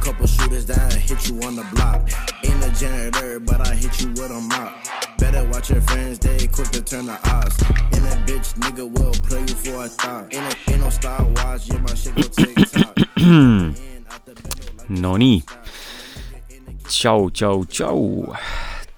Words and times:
couple 0.00 0.26
shooters 0.26 0.64
that 0.66 0.92
hit 0.94 1.28
you 1.28 1.36
on 1.42 1.56
the 1.56 1.66
block. 1.74 2.08
Ain't 2.44 2.64
a 2.64 2.70
janitor, 2.80 3.38
but 3.40 3.60
I 3.60 3.74
hit 3.74 4.00
you 4.00 4.08
with 4.08 4.30
a 4.30 4.40
mop. 4.40 4.72
Better 5.18 5.44
watch 5.50 5.70
your 5.70 5.82
friends, 5.82 6.18
they 6.18 6.46
quick 6.48 6.68
to 6.70 6.82
turn 6.82 7.06
the 7.06 7.18
odds. 7.28 7.56
And 7.92 8.04
a 8.08 8.16
bitch 8.24 8.54
nigga 8.64 8.88
will 8.88 9.12
play 9.28 9.40
you 9.40 9.54
for 9.54 9.84
a 9.84 9.88
thought. 9.88 10.32
Ain't, 10.32 10.54
a, 10.54 10.70
ain't 10.72 10.80
no 10.80 10.90
Star 10.90 11.22
Wars, 11.22 11.68
yeah, 11.68 11.78
my 11.78 11.94
shit 11.94 12.14
go 12.16 12.22
TikTok. 12.22 12.96
no 15.04 15.16
nii, 15.20 15.42
tšau, 16.88 17.30
tšau, 17.30 17.64
tšau. 17.68 18.34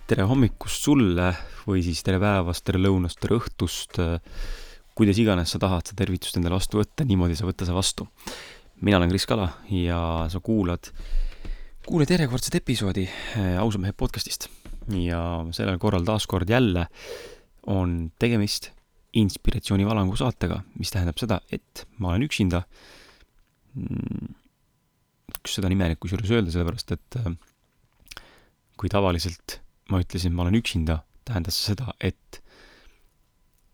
tere 0.06 0.24
hommikust 0.28 0.86
sulle 0.86 1.32
või 1.66 1.82
siis 1.82 2.02
tere 2.06 2.18
päevast, 2.22 2.62
tere 2.64 2.78
lõunast, 2.78 3.18
tere 3.20 3.40
õhtust. 3.40 3.98
kuidas 4.94 5.18
iganes 5.18 5.50
sa 5.50 5.58
tahad 5.58 5.88
seda 5.88 6.04
tervitust 6.04 6.36
endale 6.38 6.58
vastu 6.58 6.78
võtta, 6.78 7.04
niimoodi 7.08 7.36
sa 7.36 7.48
võta 7.48 7.66
see 7.66 7.74
vastu. 7.74 8.08
Mina 8.82 8.98
olen 8.98 9.10
Kris 9.12 9.26
Kala 9.26 9.48
ja 9.70 10.26
sa 10.28 10.40
kuulad, 10.42 10.90
kuulad 11.86 12.10
järjekordset 12.10 12.58
episoodi 12.58 13.06
äh, 13.06 13.56
Ausa 13.62 13.78
mehe 13.78 13.92
podcastist. 13.92 14.48
ja 14.98 15.46
sellel 15.54 15.78
korral 15.78 16.04
taaskord 16.04 16.50
jälle 16.50 16.86
on 17.66 18.12
tegemist 18.18 18.72
inspiratsioonivalangu 19.14 20.16
saatega, 20.16 20.62
mis 20.78 20.90
tähendab 20.90 21.20
seda, 21.20 21.40
et 21.52 21.86
ma 21.98 22.10
olen 22.10 22.26
üksinda 22.26 22.64
mm, 23.74 24.34
üks 25.36 25.58
seda 25.58 25.70
nimelik 25.70 26.00
kusjuures 26.02 26.32
öelda, 26.34 26.50
sellepärast 26.50 26.96
et 26.96 27.20
äh, 27.22 27.30
kui 28.76 28.90
tavaliselt 28.90 29.60
ma 29.92 30.02
ütlesin, 30.02 30.34
ma 30.34 30.42
olen 30.42 30.58
üksinda, 30.58 31.04
tähendas 31.28 31.60
see 31.60 31.76
seda, 31.76 31.94
et 32.00 32.41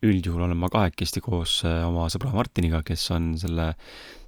üldjuhul 0.05 0.45
olen 0.47 0.59
ma 0.61 0.71
kahekesti 0.73 1.23
koos 1.25 1.61
äh, 1.67 1.83
oma 1.87 2.07
sõbra 2.13 2.33
Martiniga, 2.35 2.83
kes 2.87 3.09
on 3.15 3.33
selle 3.41 3.73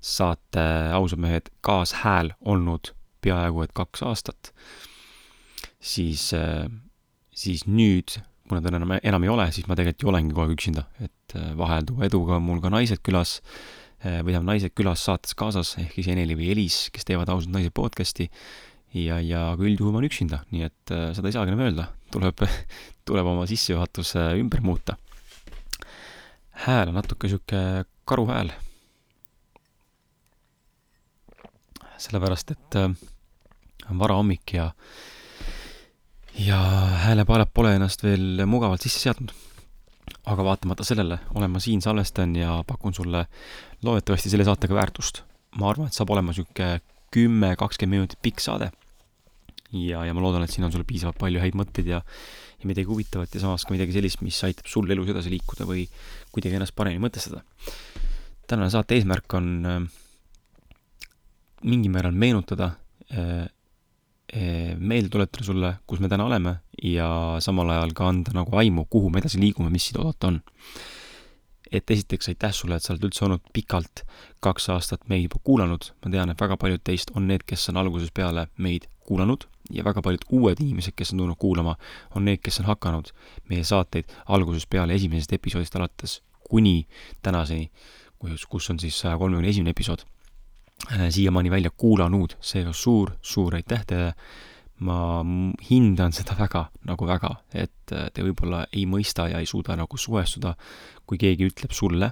saate 0.01 0.65
Ausad 0.97 1.21
mehed 1.23 1.51
kaashääl 1.67 2.33
olnud 2.41 2.95
peaaegu 3.21 3.67
et 3.67 3.75
kaks 3.77 4.03
aastat, 4.07 4.53
siis, 5.79 6.31
äh, 6.37 6.67
siis 7.37 7.67
nüüd, 7.69 8.17
kuna 8.49 8.63
ta 8.65 8.73
enam, 8.73 8.97
enam 8.99 9.27
ei 9.27 9.33
ole, 9.33 9.51
siis 9.55 9.69
ma 9.71 9.77
tegelikult 9.79 10.07
ju 10.07 10.15
olengi 10.15 10.35
kogu 10.35 10.49
aeg 10.49 10.57
üksinda, 10.57 10.89
et 11.05 11.37
vahelduva 11.57 12.09
eduga 12.09 12.41
on 12.41 12.49
mul 12.49 12.63
ka 12.65 12.73
naised 12.73 13.05
külas 13.07 13.39
või 14.01 14.33
tähendab 14.33 14.49
naised 14.49 14.73
külas 14.75 15.05
saates 15.05 15.37
kaasas, 15.37 15.75
ehk 15.79 15.93
siis 15.93 16.09
Eneli 16.09 16.35
või 16.35 16.49
Elis, 16.55 16.87
kes 16.91 17.05
teevad 17.07 17.29
Ausad 17.31 17.53
naised 17.53 17.75
podcasti 17.77 18.31
ja, 18.97 19.21
ja 19.23 19.45
aga 19.53 19.67
üldjuhul 19.67 19.95
ma 19.95 20.01
olen 20.01 20.11
üksinda, 20.11 20.43
nii 20.55 20.67
et 20.67 20.95
äh, 20.95 21.11
seda 21.17 21.31
ei 21.31 21.37
saagi 21.37 21.53
enam 21.53 21.63
öelda, 21.67 21.87
tuleb, 22.15 22.45
tuleb 23.09 23.31
oma 23.33 23.47
sissejuhatus 23.51 24.17
äh, 24.19 24.35
ümber 24.41 24.63
muuta. 24.65 24.97
Hääl 26.67 26.91
on 26.91 26.99
natuke 27.01 27.29
sihuke 27.29 27.85
karu 28.05 28.27
hääl. 28.31 28.53
sellepärast, 32.01 32.51
et 32.51 32.77
äh, 32.81 32.89
on 33.91 33.99
varahommik 34.01 34.55
ja, 34.55 34.71
ja 36.39 36.61
häälepaelad 37.05 37.51
pole 37.53 37.75
ennast 37.77 38.03
veel 38.03 38.47
mugavalt 38.49 38.81
sisse 38.81 39.03
seadnud 39.05 39.35
aga 40.29 40.45
vaatamata 40.45 40.85
sellele 40.85 41.19
olen 41.35 41.51
ma 41.51 41.63
siin, 41.63 41.83
salvestan 41.83 42.35
ja 42.37 42.61
pakun 42.67 42.95
sulle 42.95 43.27
loodetavasti 43.83 44.31
selle 44.31 44.45
saatega 44.45 44.75
väärtust. 44.75 45.23
ma 45.59 45.71
arvan, 45.71 45.89
et 45.91 45.97
saab 45.97 46.11
olema 46.15 46.31
niisugune 46.31 46.81
kümme, 47.11 47.57
kakskümmend 47.59 47.99
minutit 47.99 48.23
pikk 48.23 48.41
saade. 48.41 48.71
ja, 49.73 50.05
ja 50.05 50.15
ma 50.15 50.21
loodan, 50.21 50.45
et 50.45 50.51
siin 50.51 50.65
on 50.65 50.73
sul 50.73 50.85
piisavalt 50.87 51.19
palju 51.19 51.41
häid 51.43 51.59
mõtteid 51.59 51.91
ja, 51.91 52.03
ja 52.61 52.69
midagi 52.69 52.89
huvitavat 52.89 53.35
ja 53.35 53.41
samas 53.43 53.65
ka 53.65 53.75
midagi 53.75 53.97
sellist, 53.97 54.21
mis 54.27 54.39
aitab 54.45 54.69
sul 54.69 54.91
elus 54.91 55.09
edasi 55.13 55.33
liikuda 55.33 55.69
või 55.69 55.87
kuidagi 56.33 56.59
ennast 56.59 56.77
paremini 56.77 57.03
mõtestada. 57.07 57.43
tänane 58.47 58.71
saate 58.71 58.99
eesmärk 58.99 59.35
on 59.35 59.49
äh, 59.67 59.81
mingil 61.63 61.93
määral 61.95 62.17
meenutada 62.17 62.73
äh, 63.13 63.49
Eh, 64.31 64.77
meelde 64.79 65.09
tuletada 65.11 65.43
sulle, 65.43 65.69
kus 65.91 65.99
me 65.99 66.07
täna 66.09 66.23
oleme 66.29 66.53
ja 66.87 67.09
samal 67.43 67.73
ajal 67.75 67.91
ka 67.99 68.07
anda 68.13 68.31
nagu 68.37 68.55
aimu, 68.61 68.85
kuhu 68.87 69.09
me 69.11 69.19
edasi 69.19 69.41
liigume, 69.43 69.73
mis 69.75 69.89
sind 69.89 69.99
oodata 69.99 70.29
on. 70.31 70.37
et 71.71 71.91
esiteks 71.91 72.31
aitäh 72.31 72.53
sulle, 72.55 72.77
et 72.77 72.83
sa 72.83 72.93
oled 72.93 73.05
üldse 73.07 73.25
olnud 73.27 73.43
pikalt 73.55 74.03
kaks 74.43 74.69
aastat 74.75 75.05
meid 75.11 75.29
juba 75.29 75.39
kuulanud, 75.47 75.85
ma 76.03 76.11
tean, 76.11 76.31
et 76.31 76.41
väga 76.43 76.57
paljud 76.59 76.83
teist 76.83 77.11
on 77.15 77.29
need, 77.31 77.43
kes 77.47 77.69
on 77.71 77.79
algusest 77.83 78.15
peale 78.15 78.47
meid 78.59 78.87
kuulanud 79.11 79.49
ja 79.75 79.85
väga 79.87 80.03
paljud 80.07 80.25
uued 80.31 80.63
inimesed, 80.63 80.95
kes 80.97 81.13
on 81.15 81.25
tulnud 81.25 81.39
kuulama, 81.39 81.77
on 82.15 82.25
need, 82.31 82.41
kes 82.43 82.63
on 82.63 82.71
hakanud 82.71 83.11
meie 83.51 83.67
saateid 83.67 84.11
algusest 84.31 84.71
peale, 84.71 84.95
esimesest 84.95 85.35
episoodist 85.37 85.77
alates 85.77 86.21
kuni 86.51 86.87
tänaseni, 87.23 87.69
kus, 88.19 88.47
kus 88.47 88.71
on 88.71 88.81
siis 88.83 88.97
saja 89.03 89.19
kolmekümne 89.19 89.53
esimene 89.53 89.75
episood 89.77 90.07
Äh, 90.89 91.11
siiamaani 91.11 91.51
välja 91.51 91.71
kuulanud, 91.77 92.39
seega 92.41 92.73
suur, 92.73 93.13
suur 93.23 93.55
aitäh 93.55 93.85
teile. 93.87 94.15
ma 94.81 95.21
hindan 95.69 96.15
seda 96.17 96.33
väga, 96.39 96.63
nagu 96.89 97.05
väga, 97.05 97.29
et 97.53 97.93
äh, 97.93 98.07
te 98.17 98.23
võib-olla 98.25 98.63
ei 98.73 98.87
mõista 98.89 99.27
ja 99.29 99.43
ei 99.45 99.47
suuda 99.47 99.75
nagu 99.77 99.99
suhestuda, 100.01 100.55
kui 101.05 101.19
keegi 101.21 101.51
ütleb 101.51 101.75
sulle, 101.77 102.09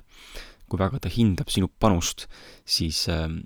kui 0.69 0.77
väga 0.77 1.01
ta 1.01 1.09
hindab 1.09 1.49
sinu 1.49 1.71
panust, 1.81 2.27
siis, 2.69 3.07
ähm, 3.09 3.39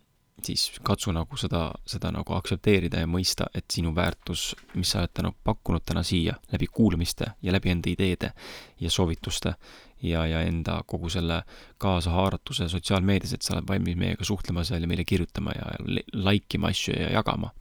siis 0.46 0.80
katsu 0.84 1.12
nagu 1.12 1.36
seda, 1.36 1.70
seda 1.86 2.10
nagu 2.14 2.34
aktsepteerida 2.36 3.02
ja 3.02 3.08
mõista, 3.10 3.46
et 3.54 3.70
sinu 3.72 3.94
väärtus, 3.94 4.52
mis 4.74 4.92
sa 4.92 5.02
oled 5.02 5.14
täna 5.14 5.32
pakkunud 5.44 5.84
täna 5.86 6.02
siia 6.06 6.34
läbi 6.52 6.66
kuulamiste 6.66 7.32
ja 7.42 7.52
läbi 7.52 7.72
enda 7.72 7.90
ideede 7.90 8.32
ja 8.80 8.90
soovituste 8.90 9.54
ja, 10.02 10.26
ja 10.26 10.42
enda 10.42 10.80
kogu 10.86 11.08
selle 11.12 11.42
kaasahaaratuse 11.78 12.68
sotsiaalmeedias, 12.68 13.34
et 13.36 13.42
sa 13.42 13.56
oled 13.56 13.68
valmis 13.68 13.96
meiega 13.98 14.24
suhtlema 14.26 14.64
seal 14.66 14.82
ja 14.82 14.90
meile 14.90 15.04
kirjutama 15.04 15.54
ja 15.56 15.72
like 16.12 16.58
ima 16.58 16.72
asju 16.72 16.94
ja 16.98 17.12
jagama. 17.18 17.52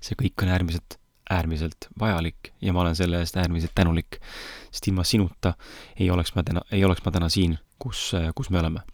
see 0.00 0.14
kõik 0.14 0.44
on 0.44 0.52
äärmiselt, 0.54 0.94
äärmiselt 1.30 1.88
vajalik 1.98 2.52
ja 2.62 2.72
ma 2.72 2.84
olen 2.84 2.94
selle 2.96 3.18
eest 3.18 3.36
äärmiselt 3.36 3.74
tänulik, 3.74 4.20
sest 4.70 4.86
ilma 4.88 5.04
sinuta 5.04 5.54
ei 5.98 6.10
oleks 6.10 6.34
ma 6.36 6.44
täna, 6.46 6.62
ei 6.70 6.84
oleks 6.84 7.02
ma 7.04 7.10
täna 7.10 7.28
siin, 7.28 7.58
kus, 7.78 8.12
kus 8.34 8.50
me 8.50 8.60
oleme. 8.60 8.84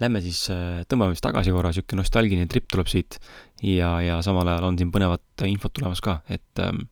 Lähme 0.00 0.22
siis, 0.24 0.46
tõmbame 0.88 1.12
siis 1.12 1.24
tagasi 1.24 1.52
korra, 1.52 1.70
niisugune 1.74 2.00
nostalgiline 2.00 2.48
trip 2.48 2.68
tuleb 2.72 2.88
siit. 2.88 3.18
Ja, 3.60 3.98
ja 4.00 4.20
samal 4.24 4.48
ajal 4.48 4.70
on 4.70 4.78
siin 4.80 4.92
põnevat 4.94 5.44
infot 5.44 5.74
tulemas 5.76 6.00
ka, 6.04 6.22
et 6.32 6.62
ähm, 6.64 6.86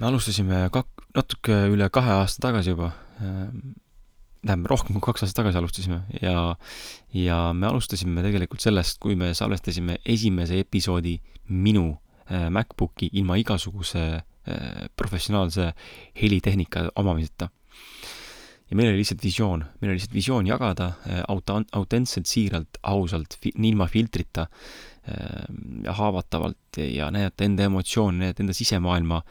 me 0.00 0.08
alustasime 0.08 0.62
kak-, 0.72 1.04
natuke 1.16 1.58
üle 1.72 1.88
kahe 1.92 2.14
aasta 2.20 2.46
tagasi 2.48 2.72
juba, 2.72 2.92
ähm, 3.20 3.74
tähendab, 4.44 4.68
rohkem 4.70 4.96
kui 4.96 5.04
kaks 5.08 5.24
aastat 5.26 5.42
tagasi 5.42 5.60
alustasime. 5.60 6.00
Ja, 6.22 6.54
ja 7.14 7.38
me 7.52 7.68
alustasime 7.70 8.22
tegelikult 8.24 8.64
sellest, 8.64 9.00
kui 9.02 9.18
me 9.18 9.32
salvestasime 9.36 9.98
esimese 10.06 10.60
episoodi 10.62 11.18
minu 11.48 11.90
äh, 12.28 12.48
MacBooki 12.54 13.10
ilma 13.18 13.38
igasuguse 13.40 14.04
äh, 14.18 14.86
professionaalse 14.96 15.72
helitehnika 16.22 16.88
omamiseta. 16.96 17.50
Ja 18.68 18.76
meil 18.76 18.90
oli 18.90 19.00
lihtsalt 19.00 19.24
visioon, 19.24 19.64
meil 19.80 19.92
oli 19.92 19.98
lihtsalt 19.98 20.16
visioon 20.16 20.48
jagada 20.50 20.92
äh, 21.08 21.22
auta-, 21.28 21.62
autentselt, 21.72 22.28
siiralt, 22.30 22.80
ausalt, 22.82 23.38
ilma 23.54 23.88
filtrita 23.90 24.48
ja 25.84 25.92
haavatavalt 25.96 26.76
ja 26.82 27.06
näidata 27.08 27.46
enda 27.46 27.64
emotsioone, 27.64 28.18
näidata 28.18 28.42
enda 28.42 28.52
sisemaailma, 28.52 29.22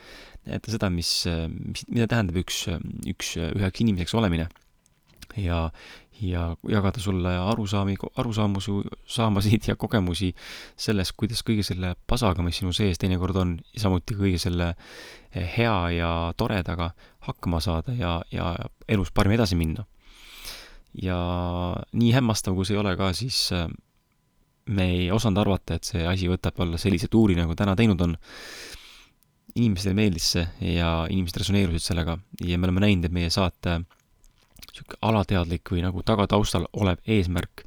näidata 0.48 0.72
seda, 0.74 0.90
mis, 0.90 1.12
mis, 1.54 1.84
mida 1.92 2.08
tähendab 2.10 2.40
üks, 2.42 2.64
üks, 3.06 3.36
üheks 3.44 3.84
inimeseks 3.86 4.16
olemine. 4.18 4.48
ja, 5.38 5.68
ja 6.22 6.56
jagada 6.70 7.00
sulle 7.00 7.38
arusaami, 7.38 7.96
arusaamusi, 8.16 8.72
saamasid 9.06 9.68
ja 9.68 9.76
kogemusi 9.76 10.34
sellest, 10.78 11.14
kuidas 11.18 11.44
kõige 11.46 11.66
selle 11.66 11.94
pasaga, 12.08 12.44
mis 12.46 12.62
sinu 12.62 12.74
sees 12.74 13.00
teinekord 13.02 13.38
on, 13.38 13.58
samuti 13.78 14.18
kõige 14.18 14.40
selle 14.42 14.74
hea 15.36 15.76
ja 15.98 16.12
toredaga 16.38 16.92
hakkama 17.28 17.62
saada 17.62 17.94
ja, 17.98 18.22
ja 18.32 18.56
elus 18.90 19.12
parem 19.12 19.36
edasi 19.38 19.56
minna. 19.60 19.86
ja 20.98 21.18
nii 21.94 22.14
hämmastav, 22.16 22.56
kui 22.56 22.66
see 22.66 22.74
ei 22.74 22.82
ole 22.82 22.96
ka, 22.98 23.12
siis 23.14 23.52
me 24.68 24.88
ei 24.92 25.12
osanud 25.12 25.44
arvata, 25.44 25.78
et 25.78 25.86
see 25.86 26.08
asi 26.08 26.30
võtab 26.32 26.58
alla 26.64 26.80
sellise 26.82 27.08
tuuri, 27.12 27.36
nagu 27.38 27.56
täna 27.56 27.76
teinud 27.78 28.02
on 28.02 28.18
inimestele 29.58 29.96
meeldis 29.98 30.32
see 30.36 30.74
ja 30.78 30.90
inimesed 31.10 31.42
resoneerusid 31.42 31.84
sellega 31.84 32.18
ja 32.46 32.58
me 32.58 32.68
oleme 32.68 32.84
näinud, 32.86 33.08
et 33.08 33.16
meie 33.16 33.30
saate 33.34 33.80
niisugune 34.78 35.02
alateadlik 35.02 35.72
või 35.74 35.84
nagu 35.86 36.04
tagataustal 36.06 36.68
olev 36.74 37.02
eesmärk 37.08 37.66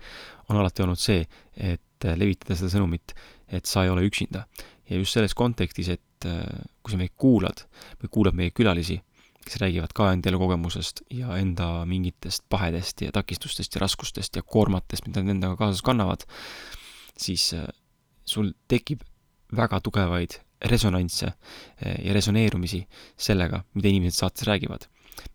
on 0.50 0.58
alati 0.58 0.82
olnud 0.82 0.98
see, 0.98 1.24
et 1.56 2.06
levitada 2.16 2.56
seda 2.58 2.70
sõnumit, 2.72 3.14
et 3.50 3.66
sa 3.66 3.84
ei 3.84 3.90
ole 3.90 4.06
üksinda. 4.06 4.46
ja 4.90 4.96
just 4.96 5.14
selles 5.14 5.34
kontekstis, 5.38 5.88
et 5.88 6.26
äh, 6.26 6.42
kui 6.82 6.90
sa 6.90 6.98
meid 6.98 7.12
kuulad 7.16 7.62
või 8.02 8.08
kuulad 8.10 8.34
meie 8.34 8.50
külalisi, 8.50 8.96
kes 9.44 9.60
räägivad 9.62 9.92
ka 9.94 10.08
enda 10.12 10.28
elukogemusest 10.28 11.04
ja 11.14 11.36
enda 11.38 11.84
mingitest 11.86 12.42
pahedest 12.48 13.02
ja 13.02 13.12
takistustest 13.12 13.74
ja 13.74 13.84
raskustest 13.84 14.36
ja 14.36 14.42
koormatest, 14.42 15.06
mida 15.06 15.22
nad 15.22 15.36
endaga 15.36 15.56
kaasas 15.56 15.82
kannavad, 15.86 16.26
siis 17.16 17.52
äh, 17.54 17.68
sul 18.24 18.52
tekib 18.68 19.04
väga 19.56 19.80
tugevaid 19.80 20.40
resonantse 20.70 21.32
ja 21.80 22.12
resoneerumisi 22.12 22.82
sellega, 23.16 23.62
mida 23.74 23.88
inimesed 23.88 24.18
saates 24.18 24.44
räägivad. 24.46 24.84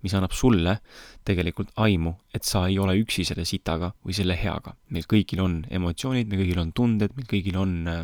Mis 0.04 0.16
annab 0.18 0.34
sulle 0.36 0.80
tegelikult 1.26 1.74
aimu, 1.82 2.14
et 2.34 2.46
sa 2.46 2.66
ei 2.70 2.78
ole 2.80 2.98
üksi 3.02 3.26
selle 3.28 3.46
sitaga 3.46 3.92
või 4.06 4.16
selle 4.18 4.38
heaga. 4.40 4.76
meil 4.90 5.08
kõigil 5.10 5.42
on 5.42 5.64
emotsioonid, 5.70 6.30
meil 6.30 6.44
kõigil 6.44 6.62
on 6.62 6.74
tunded, 6.78 7.16
meil 7.18 7.30
kõigil 7.30 7.58
on 7.62 7.78
äh, 7.92 8.04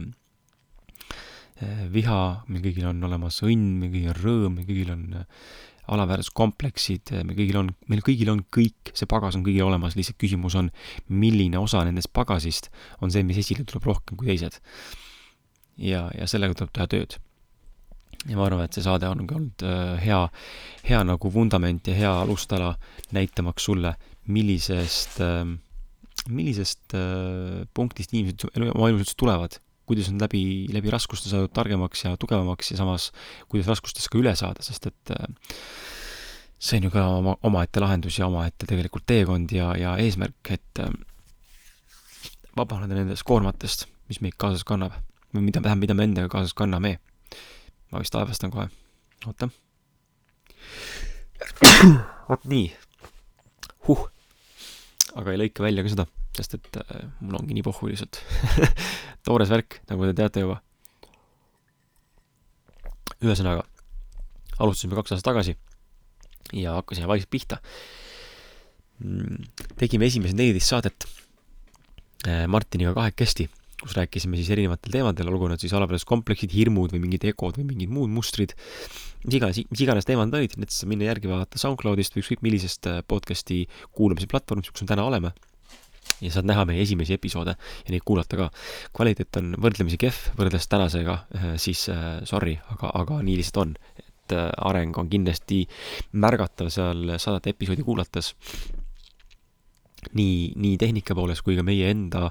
äh 1.62 1.84
viha, 1.94 2.22
meil 2.48 2.64
kõigil 2.66 2.88
on 2.90 3.04
olemas 3.04 3.42
õnn, 3.46 3.76
meil 3.82 3.92
kõigil 3.94 4.14
on 4.14 4.22
rõõm, 4.24 4.56
meil 4.56 4.70
kõigil 4.70 4.94
on 4.96 5.06
äh, 5.22 5.26
alaväärsuskompleksid, 5.92 7.14
meil 7.26 7.38
kõigil 7.38 7.58
on, 7.62 7.72
meil 7.92 8.04
kõigil 8.06 8.30
on 8.32 8.44
kõik, 8.54 8.94
see 8.98 9.10
pagas 9.10 9.38
on 9.38 9.46
kõigil 9.46 9.66
olemas, 9.66 9.98
lihtsalt 9.98 10.20
küsimus 10.22 10.56
on, 10.60 10.70
milline 11.10 11.60
osa 11.60 11.84
nendest 11.88 12.14
pagasist 12.14 12.70
on 13.02 13.12
see, 13.14 13.26
mis 13.28 13.42
esile 13.42 13.66
tuleb 13.68 13.90
rohkem 13.90 14.20
kui 14.20 14.32
teised. 14.32 14.62
ja, 15.78 16.10
ja 16.14 16.28
sellega 16.30 16.58
tuleb 16.58 16.74
teha 16.76 16.88
tööd 16.92 17.18
ja 18.28 18.38
ma 18.38 18.46
arvan, 18.46 18.68
et 18.68 18.78
see 18.78 18.86
saade 18.86 19.10
on 19.10 19.26
ka 19.28 19.38
olnud 19.38 19.66
äh, 19.66 19.98
hea, 20.04 20.22
hea 20.86 21.02
nagu 21.08 21.32
vundament 21.34 21.90
ja 21.90 21.96
hea 21.98 22.14
alustala 22.22 22.74
näitamaks 23.16 23.66
sulle, 23.70 23.96
millisest, 24.32 25.18
ähm, 25.26 25.58
millisest 26.30 26.96
äh, 26.98 27.64
punktist 27.74 28.14
inimesed 28.14 28.50
oma 28.76 28.92
elus 28.92 29.08
üldse 29.08 29.18
tulevad, 29.18 29.58
kuidas 29.90 30.12
on 30.12 30.22
läbi, 30.22 30.44
läbi 30.72 30.94
raskuste 30.94 31.32
saadud 31.32 31.54
targemaks 31.56 32.06
ja 32.06 32.14
tugevamaks 32.22 32.74
ja 32.74 32.80
samas, 32.80 33.10
kuidas 33.52 33.72
raskustest 33.72 34.12
ka 34.12 34.22
üle 34.22 34.36
saada, 34.38 34.64
sest 34.66 34.92
et 34.92 35.16
äh, 35.18 35.32
see 36.62 36.78
on 36.78 36.90
ju 36.90 36.94
ka 36.94 37.08
oma, 37.18 37.38
omaette 37.48 37.82
lahendus 37.82 38.20
ja 38.22 38.30
omaette 38.30 38.70
tegelikult 38.70 39.08
teekond 39.10 39.52
ja, 39.56 39.72
ja 39.80 39.96
eesmärk, 40.00 40.54
et 40.54 40.84
vabaneda 42.54 42.94
nendest 42.94 43.26
koormatest, 43.26 43.88
mis 44.12 44.22
meid 44.22 44.38
kaasas 44.38 44.62
kannab 44.68 44.94
või 45.34 45.48
mida, 45.48 45.64
mida 45.80 45.96
me 45.98 46.06
endaga 46.06 46.30
kaasas 46.30 46.54
kanname 46.54 47.00
ma 47.92 48.02
vist 48.02 48.16
aevastan 48.16 48.52
kohe. 48.54 48.68
oota. 49.28 49.50
vot 52.30 52.48
nii. 52.48 52.72
huh. 53.88 54.06
aga 55.20 55.34
ei 55.34 55.42
lõika 55.44 55.66
välja 55.66 55.84
ka 55.86 55.94
seda, 55.94 56.08
sest 56.38 56.58
et 56.60 56.82
äh, 56.84 57.08
mul 57.20 57.40
ongi 57.42 57.58
nii 57.58 57.66
pohhu 57.66 57.92
lihtsalt 57.92 58.22
toores 59.28 59.52
värk, 59.52 59.82
nagu 59.92 60.08
te 60.08 60.16
teate 60.18 60.46
juba. 60.46 60.62
ühesõnaga, 63.22 63.66
alustasime 64.58 64.98
kaks 64.98 65.16
aastat 65.16 65.30
tagasi 65.32 65.58
ja 66.58 66.78
hakkasime 66.80 67.10
vaikselt 67.12 67.32
pihta. 67.32 67.60
Mm, 69.02 69.44
tegime 69.80 70.08
esimesed 70.08 70.38
neliteist 70.38 70.72
saadet 70.72 71.08
äh, 72.28 72.46
Martiniga 72.50 72.94
kahekesti 72.98 73.50
kus 73.82 73.96
rääkisime 73.98 74.38
siis 74.40 74.52
erinevatel 74.54 74.94
teemadel, 74.94 75.30
olgu 75.32 75.50
nad 75.50 75.62
siis 75.62 75.74
alaväärsuskompleksid, 75.78 76.54
hirmud 76.54 76.94
või 76.94 77.02
mingid 77.06 77.26
egod 77.32 77.58
või 77.58 77.68
mingid 77.72 77.94
muud 77.94 78.12
mustrid, 78.14 78.54
mis 79.26 79.38
iganes, 79.40 79.62
mis 79.72 79.86
iganes 79.86 80.08
teemad 80.08 80.34
olid, 80.38 80.58
need 80.62 80.74
saab 80.74 80.92
minna 80.94 81.08
järgi 81.08 81.32
vaadata 81.32 81.62
SoundCloudist 81.62 82.16
või 82.16 82.24
ükskõik 82.24 82.44
millisest 82.46 82.90
äh, 82.90 83.00
podcast'i 83.08 83.64
kuulamise 83.98 84.30
platvormist, 84.32 84.74
kus 84.74 84.86
me 84.86 84.92
täna 84.94 85.08
oleme. 85.10 85.34
ja 86.22 86.30
saad 86.34 86.46
näha 86.46 86.66
meie 86.70 86.82
esimesi 86.82 87.16
episoode 87.18 87.54
ja 87.58 87.94
neid 87.94 88.06
kuulata 88.06 88.38
ka. 88.38 88.50
kvaliteet 88.94 89.38
on 89.42 89.56
võrdlemisi 89.62 89.98
kehv 90.02 90.38
võrreldes 90.38 90.70
tänasega, 90.70 91.18
äh, 91.38 91.50
siis 91.58 91.88
äh, 91.90 92.22
sorry, 92.30 92.58
aga, 92.76 92.94
aga 93.02 93.22
nii 93.26 93.40
lihtsalt 93.42 93.64
on. 93.66 93.76
et 93.98 94.38
areng 94.64 94.96
on 94.96 95.10
kindlasti 95.12 95.66
märgatav 96.24 96.70
seal 96.72 97.18
sadat 97.20 97.50
episoodi 97.52 97.84
kuulates 97.84 98.32
nii, 100.18 100.54
nii 100.60 100.78
tehnika 100.82 101.16
poolest 101.18 101.46
kui 101.46 101.58
ka 101.58 101.66
meie 101.66 101.92
enda 101.94 102.28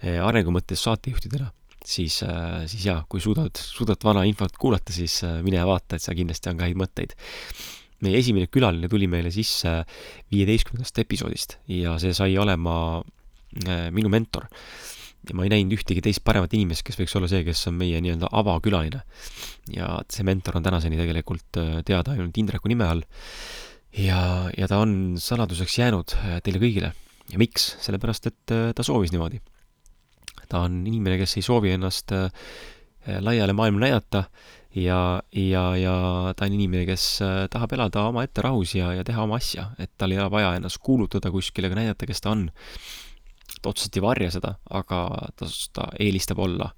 eh, 0.00 0.18
arengu 0.22 0.52
mõttes 0.54 0.82
saatejuhtidena, 0.86 1.48
siis, 1.80 2.20
eh, 2.26 2.64
siis 2.70 2.86
jaa, 2.88 3.00
kui 3.10 3.22
suudad, 3.24 3.56
suudad 3.56 4.02
vana 4.06 4.26
infot 4.28 4.56
kuulata, 4.60 4.94
siis 4.94 5.18
eh, 5.26 5.40
mine 5.46 5.64
vaata, 5.66 5.96
et 5.96 6.04
seal 6.04 6.18
kindlasti 6.18 6.52
on 6.52 6.60
ka 6.60 6.68
häid 6.68 6.80
mõtteid. 6.82 7.16
meie 8.04 8.18
esimene 8.20 8.44
külaline 8.52 8.90
tuli 8.92 9.06
meile 9.08 9.30
sisse 9.32 9.70
viieteistkümnendast 10.28 10.98
episoodist 11.00 11.54
ja 11.72 11.94
see 11.96 12.12
sai 12.12 12.34
olema 12.36 13.00
minu 13.90 14.10
mentor. 14.12 14.44
ja 15.26 15.34
ma 15.34 15.46
ei 15.46 15.50
näinud 15.50 15.72
ühtegi 15.78 16.02
teist 16.04 16.20
paremat 16.22 16.52
inimest, 16.52 16.84
kes 16.84 16.98
võiks 17.00 17.16
olla 17.16 17.26
see, 17.26 17.40
kes 17.42 17.64
on 17.70 17.78
meie 17.80 18.02
nii-öelda 18.04 18.28
avakülaline. 18.36 19.00
ja 19.72 19.88
see 20.12 20.28
mentor 20.28 20.60
on 20.60 20.68
tänaseni 20.68 21.00
tegelikult 21.00 21.62
teada 21.88 22.12
ainult 22.12 22.36
Indreku 22.36 22.68
nime 22.68 22.84
all 22.84 23.02
ja, 23.96 24.20
ja 24.58 24.68
ta 24.68 24.82
on 24.84 25.16
saladuseks 25.16 25.78
jäänud 25.80 26.18
teile 26.44 26.60
kõigile 26.60 26.92
ja 27.32 27.40
miks? 27.40 27.74
sellepärast, 27.84 28.30
et 28.30 28.54
äh, 28.54 28.70
ta 28.76 28.84
soovis 28.86 29.12
niimoodi. 29.14 29.40
ta 30.48 30.62
on 30.66 30.84
inimene, 30.86 31.18
kes 31.18 31.36
ei 31.38 31.46
soovi 31.46 31.72
ennast 31.74 32.12
äh, 32.14 32.30
laiale 33.20 33.52
maailmale 33.56 33.90
näidata 33.90 34.24
ja, 34.76 35.22
ja, 35.32 35.64
ja 35.76 35.96
ta 36.36 36.46
on 36.46 36.54
inimene, 36.58 36.86
kes 36.86 37.06
äh, 37.24 37.38
tahab 37.50 37.74
elada 37.76 38.06
omaette 38.10 38.44
rahus 38.46 38.76
ja, 38.78 38.92
ja 38.94 39.04
teha 39.04 39.24
oma 39.26 39.40
asja, 39.40 39.70
et 39.78 39.92
tal 39.98 40.14
ei 40.14 40.20
ole 40.22 40.30
vaja 40.30 40.54
ennast 40.58 40.82
kuulutada 40.82 41.32
kuskile, 41.34 41.70
ega 41.70 41.80
näidata, 41.80 42.06
kes 42.06 42.22
ta 42.22 42.34
on. 42.34 42.48
ta 43.62 43.70
otseselt 43.70 43.96
ei 43.96 44.02
varja 44.04 44.30
seda, 44.30 44.56
aga 44.70 45.02
ta, 45.36 45.48
ta 45.72 45.90
eelistab 45.98 46.38
olla 46.44 46.70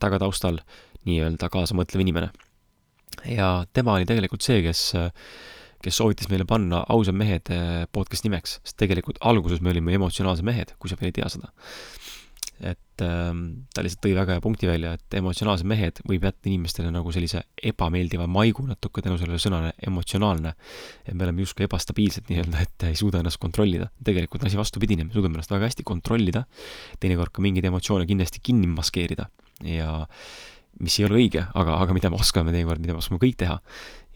tagataustal 0.00 0.60
nii-öelda 1.06 1.48
kaasamõtlev 1.52 2.02
inimene. 2.02 2.30
ja 3.30 3.64
tema 3.72 3.96
oli 3.96 4.06
tegelikult 4.08 4.44
see, 4.44 4.62
kes 4.64 4.88
äh, 4.98 5.10
kes 5.84 6.00
soovitas 6.00 6.30
meile 6.32 6.46
panna 6.48 6.82
Ausad 6.92 7.16
mehed 7.18 7.52
eh, 7.54 7.84
podcast 7.92 8.26
nimeks, 8.26 8.58
sest 8.62 8.78
tegelikult 8.80 9.20
alguses 9.26 9.62
me 9.62 9.72
olime 9.72 9.96
emotsionaalsed 9.98 10.46
mehed, 10.46 10.74
kui 10.80 10.90
sa 10.90 10.98
veel 11.00 11.12
ei 11.12 11.20
tea 11.20 11.30
seda. 11.32 11.52
et 12.56 13.02
ähm, 13.04 13.40
ta 13.76 13.82
lihtsalt 13.84 14.00
tõi 14.06 14.14
väga 14.16 14.38
hea 14.38 14.40
punkti 14.40 14.68
välja, 14.68 14.94
et 14.96 15.16
emotsionaalsed 15.18 15.68
mehed 15.68 15.98
võib 16.08 16.22
jätta 16.24 16.48
inimestele 16.48 16.88
nagu 16.88 17.12
sellise 17.12 17.42
ebameeldiva 17.72 18.24
maigu 18.32 18.64
natuke 18.64 19.04
tänu 19.04 19.18
sellele 19.20 19.36
sõnale 19.42 19.74
emotsionaalne. 19.84 20.54
et 21.04 21.12
me 21.12 21.26
oleme 21.26 21.44
justkui 21.44 21.66
ebastabiilsed 21.68 22.32
nii-öelda, 22.32 22.62
et 22.64 22.88
ei 22.88 22.96
suuda 22.96 23.20
ennast 23.20 23.42
kontrollida. 23.42 23.90
tegelikult 24.04 24.42
on 24.42 24.48
asi 24.48 24.56
vastupidine, 24.56 25.04
me 25.04 25.12
suudame 25.12 25.36
ennast 25.36 25.52
väga 25.52 25.68
hästi 25.68 25.84
kontrollida, 25.84 26.46
teinekord 27.00 27.34
ka 27.36 27.44
mingeid 27.44 27.68
emotsioone 27.68 28.08
kindlasti 28.08 28.40
kinni 28.40 28.72
maskeerida 28.72 29.28
ja 29.64 30.06
mis 30.82 30.98
ei 31.00 31.06
ole 31.06 31.20
õige, 31.20 31.44
aga, 31.56 31.78
aga 31.80 31.96
mida 31.96 32.10
me 32.12 32.18
oskame 32.20 32.52
teinekord, 32.54 32.82
mida 32.82 32.96
me 32.96 33.00
oskame 33.00 33.20
kõik 33.22 33.38
teha. 33.40 33.56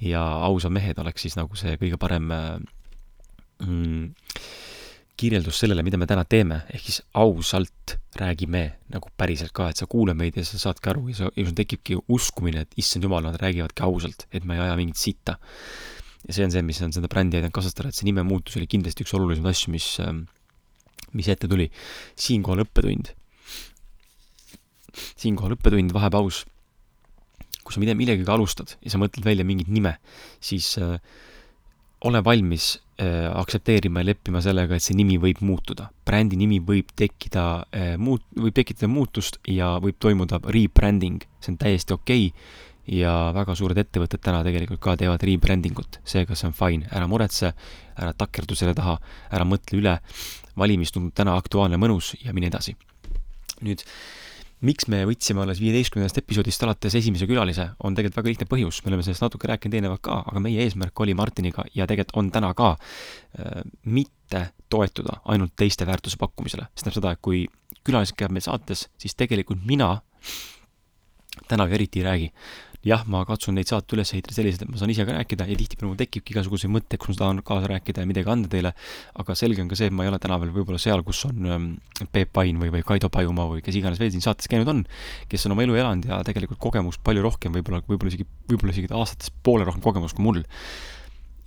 Ja 0.00 0.22
ausad 0.46 0.72
mehed 0.74 0.98
oleks 1.02 1.26
siis 1.26 1.36
nagu 1.38 1.56
see 1.58 1.76
kõige 1.80 1.98
parem 2.00 2.30
äh, 2.34 2.56
mm, 3.66 4.10
kirjeldus 5.20 5.60
sellele, 5.60 5.84
mida 5.84 6.00
me 6.00 6.08
täna 6.08 6.24
teeme, 6.24 6.62
ehk 6.72 6.86
siis 6.86 7.02
ausalt 7.20 7.96
räägime 8.16 8.62
nagu 8.92 9.12
päriselt 9.20 9.52
ka, 9.56 9.68
et 9.68 9.80
sa 9.80 9.88
kuulad 9.90 10.16
meid 10.16 10.38
ja 10.40 10.44
sa 10.48 10.58
saadki 10.62 10.92
aru 10.92 11.10
ja 11.12 11.18
sa, 11.18 11.30
ja 11.36 11.44
sul 11.44 11.56
tekibki 11.56 11.98
uskumine, 12.08 12.64
et 12.64 12.80
issand 12.80 13.04
jumal, 13.04 13.26
nad 13.26 13.36
räägivadki 13.40 13.84
ausalt, 13.84 14.26
et 14.32 14.48
me 14.48 14.56
ei 14.56 14.64
aja 14.64 14.78
mingit 14.80 15.00
sitta. 15.00 15.36
ja 16.26 16.36
see 16.36 16.44
on 16.44 16.52
see, 16.52 16.64
mis 16.64 16.80
on 16.84 16.92
seda 16.96 17.08
brändi 17.08 17.38
aidanud 17.38 17.54
kasvatada, 17.56 17.92
et 17.92 18.00
see 18.00 18.08
nimemuutus 18.08 18.56
oli 18.60 18.68
kindlasti 18.68 19.04
üks 19.04 19.14
olulisemaid 19.16 19.56
asju, 19.56 19.72
mis, 19.76 19.92
ähm, 20.04 20.24
mis 21.12 21.28
ette 21.28 21.48
tuli. 21.48 21.68
siinkohal 22.16 22.64
õppetund 22.64 23.12
siinkohal 25.20 25.56
õppetund, 25.56 25.94
vahepaus. 25.94 26.44
Kui 27.70 27.78
sa 27.78 27.96
millegagi 27.96 28.26
alustad 28.30 28.76
ja 28.82 28.92
sa 28.92 29.00
mõtled 29.00 29.24
välja 29.26 29.46
mingit 29.46 29.70
nime, 29.72 29.96
siis 30.42 30.72
äh, 30.82 30.96
ole 32.04 32.22
valmis 32.24 32.72
äh, 33.00 33.28
aktsepteerima 33.32 34.02
ja 34.02 34.10
leppima 34.10 34.40
sellega, 34.44 34.76
et 34.76 34.84
see 34.84 34.96
nimi 34.98 35.18
võib 35.20 35.42
muutuda. 35.44 35.90
brändi 36.04 36.38
nimi 36.40 36.60
võib 36.64 36.90
tekkida 36.96 37.44
äh, 37.76 37.94
muut-, 38.00 38.26
võib 38.36 38.56
tekitada 38.56 38.88
muutust 38.90 39.38
ja 39.48 39.76
võib 39.82 40.00
toimuda 40.00 40.40
rebranding, 40.48 41.22
see 41.40 41.54
on 41.54 41.60
täiesti 41.60 41.94
okei 41.94 42.28
okay, 42.30 42.66
ja 43.00 43.14
väga 43.36 43.54
suured 43.54 43.78
ettevõtted 43.78 44.22
täna 44.24 44.42
tegelikult 44.46 44.80
ka 44.82 44.96
teevad 44.98 45.22
rebranding 45.26 45.78
ut, 45.78 46.00
seega 46.08 46.34
see 46.34 46.48
on 46.48 46.56
fine, 46.56 46.88
ära 46.90 47.06
muretse, 47.10 47.52
ära 48.00 48.14
takerdu 48.16 48.56
selle 48.58 48.74
taha, 48.74 48.96
ära 49.30 49.46
mõtle 49.46 49.78
üle, 49.78 49.98
vali, 50.58 50.78
mis 50.80 50.92
tundub 50.94 51.14
täna 51.16 51.36
aktuaalne, 51.38 51.78
mõnus 51.80 52.14
ja 52.24 52.34
mine 52.36 52.50
edasi. 52.50 52.76
nüüd 53.60 53.84
miks 54.66 54.88
me 54.92 55.02
võtsime 55.08 55.42
alles 55.44 55.60
viieteistkümnendast 55.62 56.20
episoodist 56.20 56.64
alates 56.66 56.96
esimese 56.98 57.28
külalise, 57.30 57.70
on 57.84 57.96
tegelikult 57.96 58.20
väga 58.20 58.32
lihtne 58.32 58.48
põhjus, 58.50 58.82
me 58.84 58.92
oleme 58.92 59.06
sellest 59.06 59.24
natuke 59.24 59.48
rääkinud 59.48 59.78
eelnevalt 59.78 60.02
ka, 60.04 60.20
aga 60.32 60.42
meie 60.44 60.66
eesmärk 60.66 61.00
oli 61.00 61.16
Martiniga 61.16 61.64
ja 61.74 61.88
tegelikult 61.90 62.20
on 62.20 62.30
täna 62.34 62.52
ka 62.58 62.74
äh, 62.74 63.62
mitte 63.84 64.46
toetuda 64.70 65.20
ainult 65.32 65.56
teiste 65.56 65.88
väärtuse 65.88 66.20
pakkumisele. 66.20 66.68
see 66.74 66.84
tähendab 66.84 67.00
seda, 67.00 67.14
et 67.16 67.24
kui 67.24 67.46
külalised 67.86 68.16
käivad 68.18 68.36
meil 68.36 68.44
saates, 68.44 68.88
siis 69.00 69.16
tegelikult 69.16 69.64
mina 69.66 70.00
täna 71.48 71.66
ju 71.66 71.78
eriti 71.78 72.02
ei 72.02 72.04
räägi 72.04 72.32
jah, 72.86 73.02
ma 73.12 73.20
katsun 73.28 73.58
neid 73.58 73.68
saate 73.68 73.96
üles 73.96 74.10
ehitada 74.14 74.34
selliselt, 74.36 74.64
et 74.64 74.72
ma 74.72 74.78
saan 74.80 74.92
ise 74.92 75.04
ka 75.04 75.12
rääkida 75.12 75.46
ja 75.50 75.56
tihtipeale 75.58 75.90
mul 75.90 75.98
tekibki 76.00 76.32
igasuguseid 76.32 76.72
mõtteid, 76.72 77.00
kus 77.02 77.12
ma 77.12 77.18
tahan 77.18 77.42
kaasa 77.44 77.68
rääkida 77.74 78.04
ja 78.04 78.08
midagi 78.08 78.32
anda 78.32 78.48
teile, 78.52 78.72
aga 79.20 79.36
selge 79.36 79.60
on 79.60 79.68
ka 79.68 79.76
see, 79.76 79.90
et 79.90 79.96
ma 79.96 80.06
ei 80.06 80.12
ole 80.12 80.20
täna 80.22 80.38
veel 80.40 80.54
võib-olla 80.54 80.80
seal, 80.80 81.04
kus 81.04 81.20
on 81.28 81.50
ähm, 81.50 81.66
Peep 82.14 82.32
Pain 82.36 82.60
või, 82.62 82.72
või 82.72 82.84
Kaido 82.86 83.10
Pajumaa 83.12 83.50
või 83.52 83.64
kes 83.66 83.76
iganes 83.76 84.00
veel 84.00 84.14
siin 84.14 84.24
saates 84.24 84.48
käinud 84.48 84.70
on, 84.72 84.84
kes 85.28 85.44
on 85.44 85.56
oma 85.56 85.66
elu 85.66 85.76
elanud 85.76 86.08
ja 86.08 86.22
tegelikult 86.24 86.62
kogemust 86.62 87.04
palju 87.04 87.26
rohkem, 87.26 87.52
võib-olla, 87.58 87.82
võib-olla 87.84 88.14
isegi, 88.14 88.28
võib-olla 88.48 88.76
isegi 88.76 88.92
aastates 88.96 89.34
poole 89.44 89.68
rohkem 89.68 89.84
kogemust 89.84 90.16
kui 90.16 90.24
mul. 90.24 90.42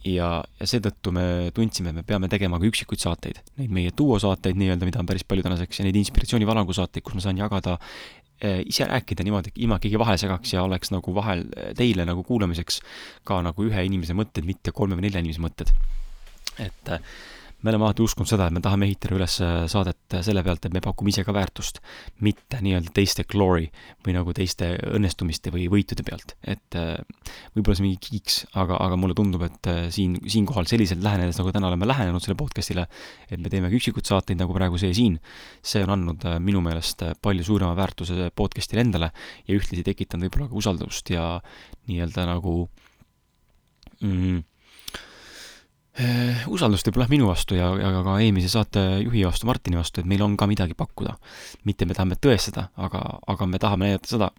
Ja, 0.04 0.42
ja 0.60 0.66
seetõttu 0.68 1.13
me 1.16 1.50
tundsime, 1.56 1.94
et 1.94 1.96
me 1.96 2.02
peame 2.04 2.28
tegema 2.28 2.58
ka 2.60 2.68
üksikuid 2.68 3.00
saateid, 3.00 3.38
neid 3.56 3.72
meie 3.72 3.94
duosaateid 3.96 4.58
nii-öelda, 4.60 4.84
mida 4.84 5.00
on 5.00 5.08
päris 5.08 5.24
palju 5.24 5.46
tänaseks, 5.46 5.80
ja 5.80 5.86
neid 5.88 5.96
inspiratsioonivalangu 6.02 6.75
saateid, 6.75 7.06
kus 7.08 7.16
ma 7.16 7.24
saan 7.24 7.40
jagada 7.40 7.78
ise 8.43 8.88
rääkida 8.89 9.23
niimoodi, 9.23 9.53
ilma 9.63 9.77
et 9.77 9.85
keegi 9.85 10.00
vahele 10.00 10.19
segaks 10.19 10.53
ja 10.53 10.63
oleks 10.67 10.91
nagu 10.91 11.15
vahel 11.15 11.45
teile 11.77 12.05
nagu 12.05 12.23
kuulamiseks 12.27 12.81
ka 13.27 13.41
nagu 13.45 13.67
ühe 13.67 13.85
inimese 13.88 14.15
mõtted, 14.17 14.47
mitte 14.47 14.73
kolme 14.75 14.97
või 15.00 15.07
nelja 15.07 15.23
inimese 15.23 15.43
mõtted. 15.43 15.71
et 16.59 16.91
me 17.63 17.72
oleme 17.72 17.88
alati 17.88 18.03
uskunud 18.03 18.27
seda, 18.27 18.48
et 18.50 18.55
me 18.55 18.62
tahame 18.63 18.88
ehitada 18.89 19.15
üles 19.15 19.38
äh, 19.43 19.53
saadet 19.72 20.15
äh, 20.17 20.24
selle 20.25 20.43
pealt, 20.43 20.65
et 20.67 20.75
me 20.75 20.82
pakume 20.84 21.13
ise 21.13 21.24
ka 21.24 21.34
väärtust, 21.36 21.79
mitte 22.25 22.60
nii-öelda 22.63 22.91
teiste 22.96 23.25
glory 23.29 23.70
või 24.05 24.15
nagu 24.17 24.36
teiste 24.36 24.74
õnnestumiste 24.91 25.53
või 25.53 25.70
võitude 25.72 26.05
pealt. 26.08 26.36
et 26.43 26.77
äh, 26.79 27.00
võib-olla 27.55 27.79
see 27.79 27.88
mingi 27.88 28.01
kiiks, 28.03 28.39
aga, 28.60 28.77
aga 28.84 29.00
mulle 29.00 29.15
tundub, 29.17 29.46
et 29.48 29.72
siin, 29.96 30.20
siinkohal 30.27 30.67
selliselt 30.70 31.03
lähenedes, 31.05 31.39
nagu 31.39 31.55
täna 31.55 31.72
oleme 31.72 31.88
lähenenud 31.88 32.24
sellele 32.24 32.41
podcast'ile, 32.43 32.88
et 33.29 33.39
me 33.39 33.51
teeme 33.53 33.72
üksikuid 33.74 34.12
saateid, 34.12 34.39
nagu 34.41 34.55
praegu 34.55 34.79
see 34.82 34.93
siin, 34.98 35.20
see 35.63 35.84
on 35.88 35.96
andnud 35.98 36.27
minu 36.43 36.62
meelest 36.65 37.05
palju 37.24 37.48
suurema 37.48 37.77
väärtuse 37.79 38.32
podcast'ile 38.36 38.84
endale 38.84 39.13
ja 39.48 39.55
ühtlasi 39.55 39.86
tekitanud 39.88 40.27
võib-olla 40.27 40.51
ka 40.51 40.60
usaldust 40.60 41.13
ja 41.15 41.27
nii-öelda 41.88 42.27
nagu 42.27 42.58
mm, 44.01 44.43
usaldust 46.50 46.88
võib-olla 46.88 47.05
minu 47.12 47.27
vastu 47.29 47.57
ja, 47.57 47.67
ja 47.77 47.89
ka 48.05 48.15
eelmise 48.17 48.50
saatejuhi 48.50 49.25
vastu, 49.27 49.45
Martini 49.45 49.77
vastu, 49.77 50.01
et 50.01 50.09
meil 50.09 50.23
on 50.25 50.38
ka 50.38 50.47
midagi 50.50 50.73
pakkuda. 50.77 51.13
mitte 51.69 51.85
me 51.85 51.93
tahame 51.93 52.17
tõestada, 52.17 52.69
aga, 52.77 53.01
aga 53.27 53.45
me 53.45 53.59
tahame 53.62 53.91
näidata 53.91 54.09
seda 54.09 54.31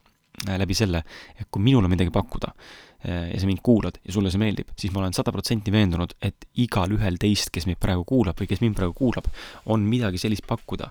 äh, 0.48 0.58
läbi 0.58 0.74
selle, 0.74 1.04
et 1.38 1.46
kui 1.50 1.62
minul 1.62 1.86
on 1.86 1.94
midagi 1.94 2.10
pakkuda 2.10 2.50
äh, 2.50 3.30
ja 3.30 3.38
sa 3.38 3.46
mind 3.46 3.62
kuulad 3.62 4.00
ja 4.02 4.16
sulle 4.16 4.34
see 4.34 4.42
meeldib, 4.42 4.74
siis 4.76 4.92
ma 4.92 5.04
olen 5.04 5.14
sada 5.14 5.32
protsenti 5.32 5.70
veendunud, 5.70 6.16
et 6.20 6.48
igalühel 6.58 7.20
teist, 7.22 7.54
kes 7.54 7.70
meid 7.70 7.78
praegu 7.78 8.02
kuulab 8.08 8.40
või 8.40 8.50
kes 8.50 8.64
mind 8.64 8.74
praegu 8.80 8.98
kuulab, 8.98 9.30
on 9.70 9.86
midagi 9.86 10.18
sellist 10.18 10.46
pakkuda, 10.50 10.90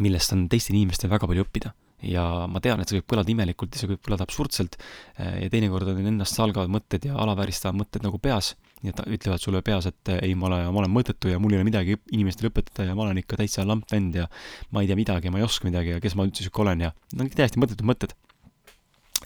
millest 0.00 0.32
on 0.32 0.48
teistel 0.48 0.78
inimestel 0.78 1.12
väga 1.12 1.28
palju 1.28 1.44
õppida 1.44 1.74
ja 2.08 2.24
ma 2.50 2.60
tean, 2.64 2.80
et 2.80 2.90
see 2.90 3.00
võib 3.00 3.08
kõlada 3.14 3.32
imelikult 3.32 3.74
ja 3.74 3.82
see 3.82 3.90
võib 3.90 4.02
kõlada 4.04 4.26
absurdselt. 4.26 4.78
Eh, 5.16 5.44
ja 5.44 5.52
teinekord 5.52 5.90
on 5.92 6.00
ennast 6.04 6.38
salgavad 6.38 6.72
mõtted 6.72 7.08
ja 7.08 7.16
alavääristavad 7.24 7.78
mõtted 7.80 8.06
nagu 8.06 8.20
peas, 8.22 8.54
nii 8.82 8.92
et 8.92 9.02
ütlevad 9.18 9.42
sulle 9.42 9.62
peas, 9.64 9.88
et 9.90 10.12
ei, 10.18 10.34
ma 10.38 10.50
olen, 10.50 10.66
ma 10.70 10.82
olen 10.82 10.94
mõttetu 10.94 11.32
ja 11.32 11.40
mul 11.42 11.54
ei 11.54 11.60
ole 11.60 11.68
midagi 11.68 11.98
inimestele 12.12 12.52
õpetada 12.52 12.88
ja 12.90 12.96
ma 12.98 13.06
olen 13.06 13.22
ikka 13.22 13.38
täitsa 13.40 13.66
lamp 13.66 13.88
vend 13.92 14.18
ja 14.20 14.28
ma 14.74 14.84
ei 14.84 14.90
tea 14.90 14.98
midagi 14.98 15.30
ja 15.30 15.34
ma 15.34 15.40
ei 15.40 15.46
oska 15.46 15.68
midagi 15.68 15.96
ja 15.96 16.02
kes 16.04 16.16
ma 16.18 16.28
üldse 16.28 16.44
sihuke 16.44 16.64
olen. 16.66 16.88
Ja 16.88 16.92
no 17.16 17.28
täiesti 17.32 17.62
mõttetud 17.62 17.88
mõtted. 17.88 18.16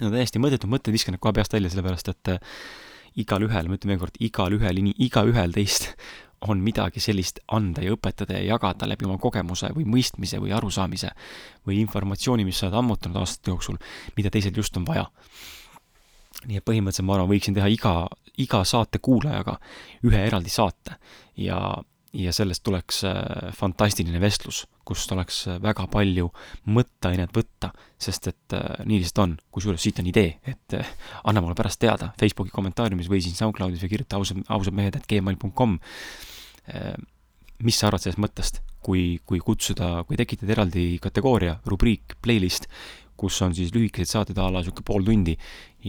no 0.01 0.13
täiesti 0.15 0.43
mõttetud 0.43 0.71
mõtted, 0.71 0.95
viskan 0.95 1.17
need 1.17 1.25
kohe 1.25 1.35
peast 1.37 1.57
välja, 1.57 1.73
sellepärast 1.75 2.15
et 2.15 2.35
eh, 2.37 2.55
igalühel, 3.17 3.69
ma 3.69 3.79
ütlen 3.79 3.95
veel 3.95 4.01
kord, 4.03 4.19
igalühel, 4.21 4.81
igaühel 4.97 5.55
teist 5.55 5.93
on 6.49 6.61
midagi 6.63 7.03
sellist 7.03 7.41
anda 7.51 7.83
ja 7.83 7.95
õpetada 7.97 8.39
ja 8.39 8.55
jagada 8.55 8.87
läbi 8.87 9.09
oma 9.09 9.19
kogemuse 9.19 9.73
või 9.75 9.89
mõistmise 9.91 10.39
või 10.43 10.53
arusaamise 10.55 11.11
või 11.67 11.81
informatsiooni, 11.83 12.47
mis 12.47 12.61
sa 12.61 12.69
oled 12.69 12.79
ammutanud 12.79 13.19
aastate 13.19 13.51
jooksul, 13.51 13.79
mida 14.17 14.31
teisel 14.31 14.55
just 14.57 14.77
on 14.79 14.87
vaja. 14.87 15.09
nii 16.47 16.61
et 16.61 16.65
põhimõtteliselt 16.65 17.07
ma 17.07 17.17
arvan, 17.17 17.31
võiksin 17.33 17.55
teha 17.57 17.67
iga, 17.67 17.93
iga 18.39 18.63
saate 18.65 19.01
kuulajaga 19.03 19.59
ühe 20.07 20.21
eraldi 20.27 20.51
saate 20.51 20.95
ja, 21.37 21.59
ja 22.17 22.33
sellest 22.33 22.63
tuleks 22.65 23.03
äh, 23.05 23.19
fantastiline 23.57 24.21
vestlus, 24.21 24.63
kust 24.89 25.13
oleks 25.13 25.43
äh, 25.49 25.59
väga 25.63 25.85
palju 25.93 26.31
mõtteainet 26.73 27.35
võtta, 27.37 27.73
sest 28.01 28.31
et 28.31 28.57
äh, 28.57 28.81
nii 28.89 29.03
lihtsalt 29.03 29.25
on, 29.27 29.37
kusjuures 29.53 29.83
siit 29.85 30.01
on 30.01 30.09
idee, 30.09 30.39
et 30.49 30.79
anna 31.25 31.43
mulle 31.45 31.59
pärast 31.59 31.81
teada 31.85 32.15
Facebooki 32.21 32.55
kommentaariumis 32.55 33.11
või 33.13 33.21
siin 33.25 33.37
SoundCloudis 33.37 33.85
või 33.85 33.93
kirjuta 33.93 34.17
ausad, 34.17 34.41
ausad 34.49 34.77
mehed, 34.79 34.97
et 34.97 35.11
gmail.com 35.11 35.77
Ehm, 36.69 37.07
mis 37.65 37.79
sa 37.79 37.89
arvad 37.89 38.05
sellest 38.05 38.21
mõttest, 38.23 38.61
kui, 38.85 39.19
kui 39.27 39.41
kutsuda, 39.43 40.05
kui 40.09 40.19
tekitada 40.21 40.55
eraldi 40.55 40.85
kategooria, 41.03 41.57
rubriik, 41.69 42.19
playlist, 42.23 42.69
kus 43.19 43.41
on 43.43 43.57
siis 43.57 43.73
lühikesed 43.75 44.13
saated 44.13 44.39
a 44.39 44.47
la 44.47 44.63
niisugune 44.63 44.87
pool 44.87 45.07
tundi 45.07 45.35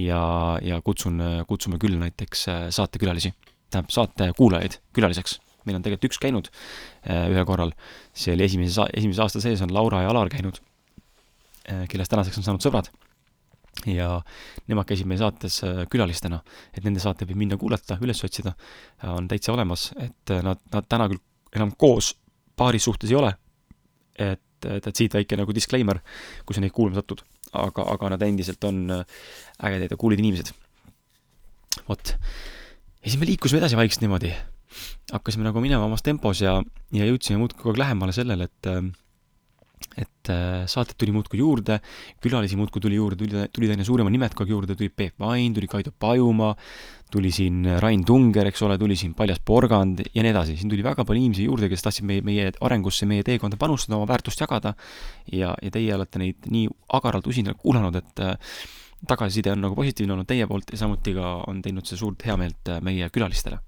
ja, 0.01 0.21
ja 0.65 0.79
kutsun, 0.81 1.21
kutsume 1.49 1.77
külla 1.81 1.99
näiteks 2.01 2.47
saatekülalisi, 2.73 3.35
tähendab 3.69 3.93
saate 3.93 4.31
kuulajaid 4.38 4.79
külaliseks. 4.97 5.38
Meil 5.69 5.77
on 5.77 5.85
tegelikult 5.85 6.09
üks 6.09 6.21
käinud 6.21 6.49
äh, 6.49 7.29
ühel 7.29 7.45
korral, 7.47 7.75
see 8.17 8.33
oli 8.33 8.49
esimese, 8.49 8.89
esimese 8.97 9.23
aasta 9.25 9.43
sees 9.43 9.61
on 9.65 9.73
Laura 9.75 10.01
ja 10.03 10.09
Alar 10.11 10.31
käinud, 10.33 10.59
äh, 11.69 11.85
kellest 11.91 12.11
tänaseks 12.11 12.41
on 12.41 12.49
saanud 12.49 12.65
sõbrad 12.65 12.89
ja 13.88 14.17
nemad 14.67 14.88
käisid 14.89 15.07
meie 15.07 15.21
saates 15.21 15.61
äh, 15.63 15.83
külalistena, 15.91 16.41
et 16.73 16.83
nende 16.83 17.01
saate 17.03 17.27
võib 17.29 17.43
minna 17.45 17.57
kuulata, 17.59 17.99
üles 18.03 18.21
otsida, 18.25 18.55
on 19.07 19.29
täitsa 19.29 19.53
olemas, 19.53 19.89
et 20.01 20.35
nad, 20.43 20.61
nad 20.73 20.88
täna 20.89 21.09
küll 21.11 21.21
enam 21.55 21.73
koos 21.79 22.13
paaris 22.59 22.85
suhtes 22.89 23.11
ei 23.11 23.17
ole, 23.19 23.31
et, 24.19 24.41
et, 24.67 24.88
et 24.88 24.95
siit 24.95 25.15
väike 25.15 25.38
nagu 25.39 25.55
disclaimer, 25.55 26.01
kui 26.45 26.57
sa 26.57 26.63
neid 26.63 26.75
kuulama 26.75 26.99
satud, 26.99 27.23
aga, 27.57 27.85
aga 27.95 28.13
nad 28.15 28.25
endiselt 28.27 28.63
on 28.67 28.89
ägedad 28.91 29.95
ja 29.95 29.99
cool'id 29.99 30.21
inimesed. 30.21 30.51
vot. 31.88 32.13
ja 32.13 33.05
siis 33.07 33.19
me 33.19 33.29
liikusime 33.29 33.63
edasi 33.63 33.79
vaikselt 33.79 34.03
niimoodi. 34.05 34.33
Hakkasime 35.11 35.47
nagu 35.47 35.61
minema 35.63 35.88
omas 35.88 36.05
tempos 36.05 36.43
ja, 36.43 36.59
ja 36.95 37.07
jõudsime 37.09 37.39
muudkui 37.41 37.63
kogu 37.63 37.75
aeg 37.75 37.83
lähemale 37.85 38.15
sellele, 38.15 38.49
et 38.49 38.73
et 39.99 40.29
äh, 40.31 40.63
saateid 40.69 40.97
tuli 40.99 41.13
muudkui 41.15 41.39
juurde, 41.39 41.79
külalisi 42.23 42.57
muudkui 42.59 42.81
tuli 42.83 42.97
juurde, 42.99 43.17
tuli, 43.19 43.45
tulid 43.55 43.73
aina 43.73 43.85
suuremad 43.88 44.13
nimed 44.13 44.35
kogu 44.35 44.45
aeg 44.45 44.53
juurde, 44.53 44.75
tuli 44.77 44.91
Peep 44.91 45.19
Vain, 45.19 45.53
tuli 45.55 45.69
Kaido 45.71 45.91
Pajumaa, 45.91 46.53
tuli 47.11 47.31
siin 47.33 47.63
Rain 47.81 48.03
Tunger, 48.05 48.47
eks 48.51 48.61
ole, 48.67 48.77
tuli 48.79 48.97
siin 48.99 49.15
Paljas 49.17 49.41
Porgand 49.45 50.03
ja 50.13 50.23
nii 50.23 50.33
edasi, 50.33 50.57
siin 50.59 50.71
tuli 50.71 50.85
väga 50.85 51.05
palju 51.07 51.23
inimesi 51.23 51.47
juurde, 51.47 51.71
kes 51.71 51.85
tahtsid 51.85 52.07
meie, 52.07 52.23
meie 52.25 52.51
arengusse, 52.65 53.07
meie 53.09 53.25
teekonda 53.27 53.57
panustada, 53.59 53.97
oma 53.97 54.09
väärtust 54.11 54.43
jagada 54.43 54.75
ja, 55.31 55.55
ja 55.55 55.73
teie 55.73 55.95
olete 55.95 56.21
neid 56.21 56.51
nii 56.51 56.67
agaralt 56.99 57.31
usinalt 57.31 57.59
kuulanud, 57.63 57.97
et 57.99 58.23
äh, 58.25 58.35
tagasiside 59.09 59.55
on 59.55 59.63
nagu 59.63 59.79
positiivne 59.79 60.15
olnud 60.15 60.29
teie 60.29 60.47
poolt 60.47 60.75
ja 60.75 60.83
samuti 60.83 61.15
ka 61.17 61.39
on 61.47 61.63
teinud 61.65 61.88
see 61.88 61.99
suurt 61.99 62.27
heameelt 62.27 62.75
äh, 62.75 62.83
meie 62.85 63.09
külalistele. 63.13 63.63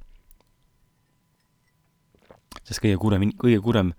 Sest 2.64 2.84
kõige 2.84 2.98
kurvem, 3.02 3.32
kõige 3.42 3.62
kurvem 3.64 3.94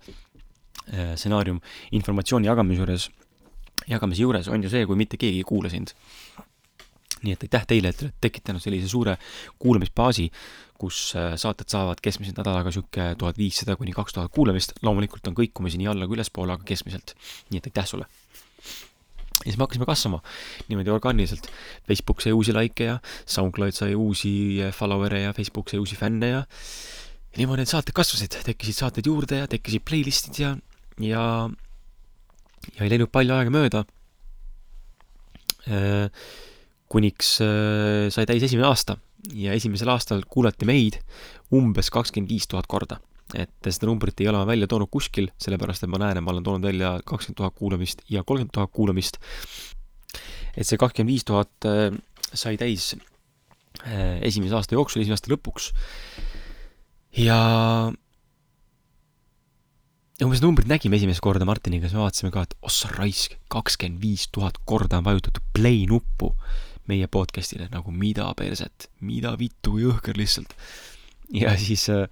Äh, 0.91 1.13
stsenaarium 1.15 1.61
informatsiooni 1.95 2.49
jagamise 2.49 2.81
juures, 2.81 3.05
jagamise 3.87 4.25
juures 4.25 4.49
on 4.51 4.65
ju 4.65 4.71
see, 4.71 4.83
kui 4.83 4.97
mitte 4.99 5.15
keegi 5.15 5.39
ei 5.39 5.45
kuula 5.47 5.69
sind. 5.71 5.93
nii 7.23 7.31
et 7.31 7.43
aitäh 7.45 7.63
teile, 7.63 7.87
et 7.93 7.95
te 7.95 8.03
olete 8.03 8.19
tekitanud 8.19 8.59
sellise 8.59 8.89
suure 8.91 9.13
kuulamisbaasi, 9.63 10.25
kus 10.75 10.97
äh, 11.15 11.37
saated 11.39 11.71
saavad 11.71 12.01
keskmiselt 12.03 12.41
nädalaga 12.41 12.67
niisugune 12.67 13.13
tuhat 13.15 13.39
viissada 13.39 13.77
kuni 13.79 13.95
kaks 13.95 14.17
tuhat 14.17 14.33
kuulamist, 14.35 14.75
loomulikult 14.83 15.29
on 15.31 15.37
kõikumisi 15.37 15.79
nii 15.79 15.87
alla 15.93 16.09
kui 16.09 16.19
ülespoole, 16.19 16.57
aga 16.57 16.67
keskmiselt. 16.67 17.15
nii 17.53 17.63
et 17.63 17.71
aitäh 17.71 17.87
sulle! 17.87 18.09
ja 19.43 19.45
siis 19.45 19.55
me 19.55 19.63
hakkasime 19.63 19.87
kasvama 19.87 20.19
niimoodi 20.67 20.91
orgaaniliselt. 20.91 21.47
Facebook 21.87 22.19
sai 22.21 22.35
uusi 22.35 22.51
likee 22.53 22.91
ja 22.91 22.99
SoundCloud 23.25 23.71
sai 23.71 23.95
uusi 23.95 24.59
follower'e 24.75 25.23
ja 25.23 25.33
Facebook 25.33 25.71
sai 25.71 25.79
uusi 25.79 25.95
fänne 25.95 26.27
ja 26.35 26.43
niimoodi 27.37 27.63
need 27.63 27.71
saated 27.71 27.95
kasvasid, 27.97 28.37
tekkisid 28.45 28.77
saated 28.77 29.07
juurde 29.09 29.41
ja 29.41 29.49
tekkisid 29.49 29.85
playlist'id 29.87 30.39
ja 30.41 30.53
ja, 31.01 31.23
ja 32.75 32.85
ei 32.85 32.91
läinud 32.91 33.11
palju 33.13 33.33
aega 33.35 33.53
mööda, 33.53 33.83
äh, 35.69 36.27
kuniks 36.91 37.39
äh, 37.41 38.11
sai 38.13 38.27
täis 38.29 38.45
esimene 38.49 38.69
aasta 38.69 38.99
ja 39.33 39.55
esimesel 39.55 39.89
aastal 39.93 40.21
kuulati 40.29 40.67
meid 40.67 40.99
umbes 41.55 41.89
kakskümmend 41.93 42.29
viis 42.29 42.45
tuhat 42.49 42.67
korda. 42.67 42.99
et 43.33 43.65
seda 43.65 43.87
numbrit 43.89 44.19
ei 44.21 44.27
ole 44.29 44.37
ma 44.37 44.45
välja 44.45 44.67
toonud 44.69 44.91
kuskil, 44.93 45.31
sellepärast 45.41 45.85
et 45.85 45.89
ma 45.89 45.97
näen, 45.97 46.19
et 46.19 46.23
ma 46.23 46.33
olen 46.35 46.43
toonud 46.45 46.67
välja 46.67 46.99
kakskümmend 47.07 47.39
tuhat 47.39 47.55
kuulamist 47.57 48.03
ja 48.09 48.21
kolmkümmend 48.23 48.53
tuhat 48.53 48.71
kuulamist. 48.75 49.17
et 50.53 50.67
see 50.67 50.77
kakskümmend 50.77 51.15
viis 51.15 51.25
tuhat 51.25 51.69
äh, 51.69 51.89
sai 52.33 52.57
täis 52.61 52.93
esimese 54.21 54.53
aasta 54.53 54.75
jooksul, 54.75 55.01
esimese 55.01 55.17
aasta 55.17 55.31
lõpuks. 55.33 55.71
Ja 57.17 57.39
ja 60.19 60.25
kui 60.25 60.31
me 60.31 60.37
seda 60.37 60.47
numbrit 60.47 60.69
nägime 60.69 60.97
esimest 60.99 61.23
korda 61.23 61.45
Martiniga, 61.47 61.89
siis 61.89 61.97
me 61.97 62.05
vaatasime 62.05 62.31
ka, 62.33 62.45
et 62.45 62.55
ossa 62.65 62.91
raisk, 62.93 63.35
kakskümmend 63.51 64.01
viis 64.03 64.27
tuhat 64.33 64.59
korda 64.69 65.01
on 65.01 65.07
vajutatud 65.07 65.43
play 65.55 65.83
nuppu 65.89 66.33
meie 66.89 67.07
podcast'ile, 67.07 67.69
nagu 67.71 67.93
mida 67.95 68.27
perset, 68.37 68.89
mida 69.03 69.33
vittu, 69.39 69.77
jõhker 69.81 70.17
lihtsalt. 70.19 70.55
ja 71.33 71.53
siis 71.57 71.87
äh, 71.89 72.07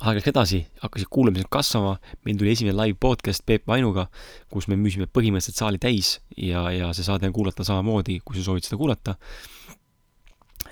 aeg 0.00 0.18
läks 0.18 0.30
edasi, 0.32 0.60
hakkasid 0.82 1.10
kuulamised 1.12 1.48
kasvama, 1.52 1.96
meil 2.26 2.38
tuli 2.40 2.52
esimene 2.54 2.76
live 2.78 2.98
podcast 3.00 3.44
Peep 3.46 3.66
Vainuga, 3.68 4.08
kus 4.52 4.68
me 4.68 4.78
müüsime 4.80 5.06
põhimõtteliselt 5.06 5.60
saali 5.60 5.80
täis 5.80 6.18
ja, 6.36 6.66
ja 6.74 6.90
see 6.96 7.06
saade 7.06 7.28
on 7.28 7.36
kuulata 7.36 7.66
samamoodi, 7.66 8.20
kui 8.24 8.38
sa 8.38 8.46
soovid 8.48 8.66
seda 8.66 8.80
kuulata 8.80 9.16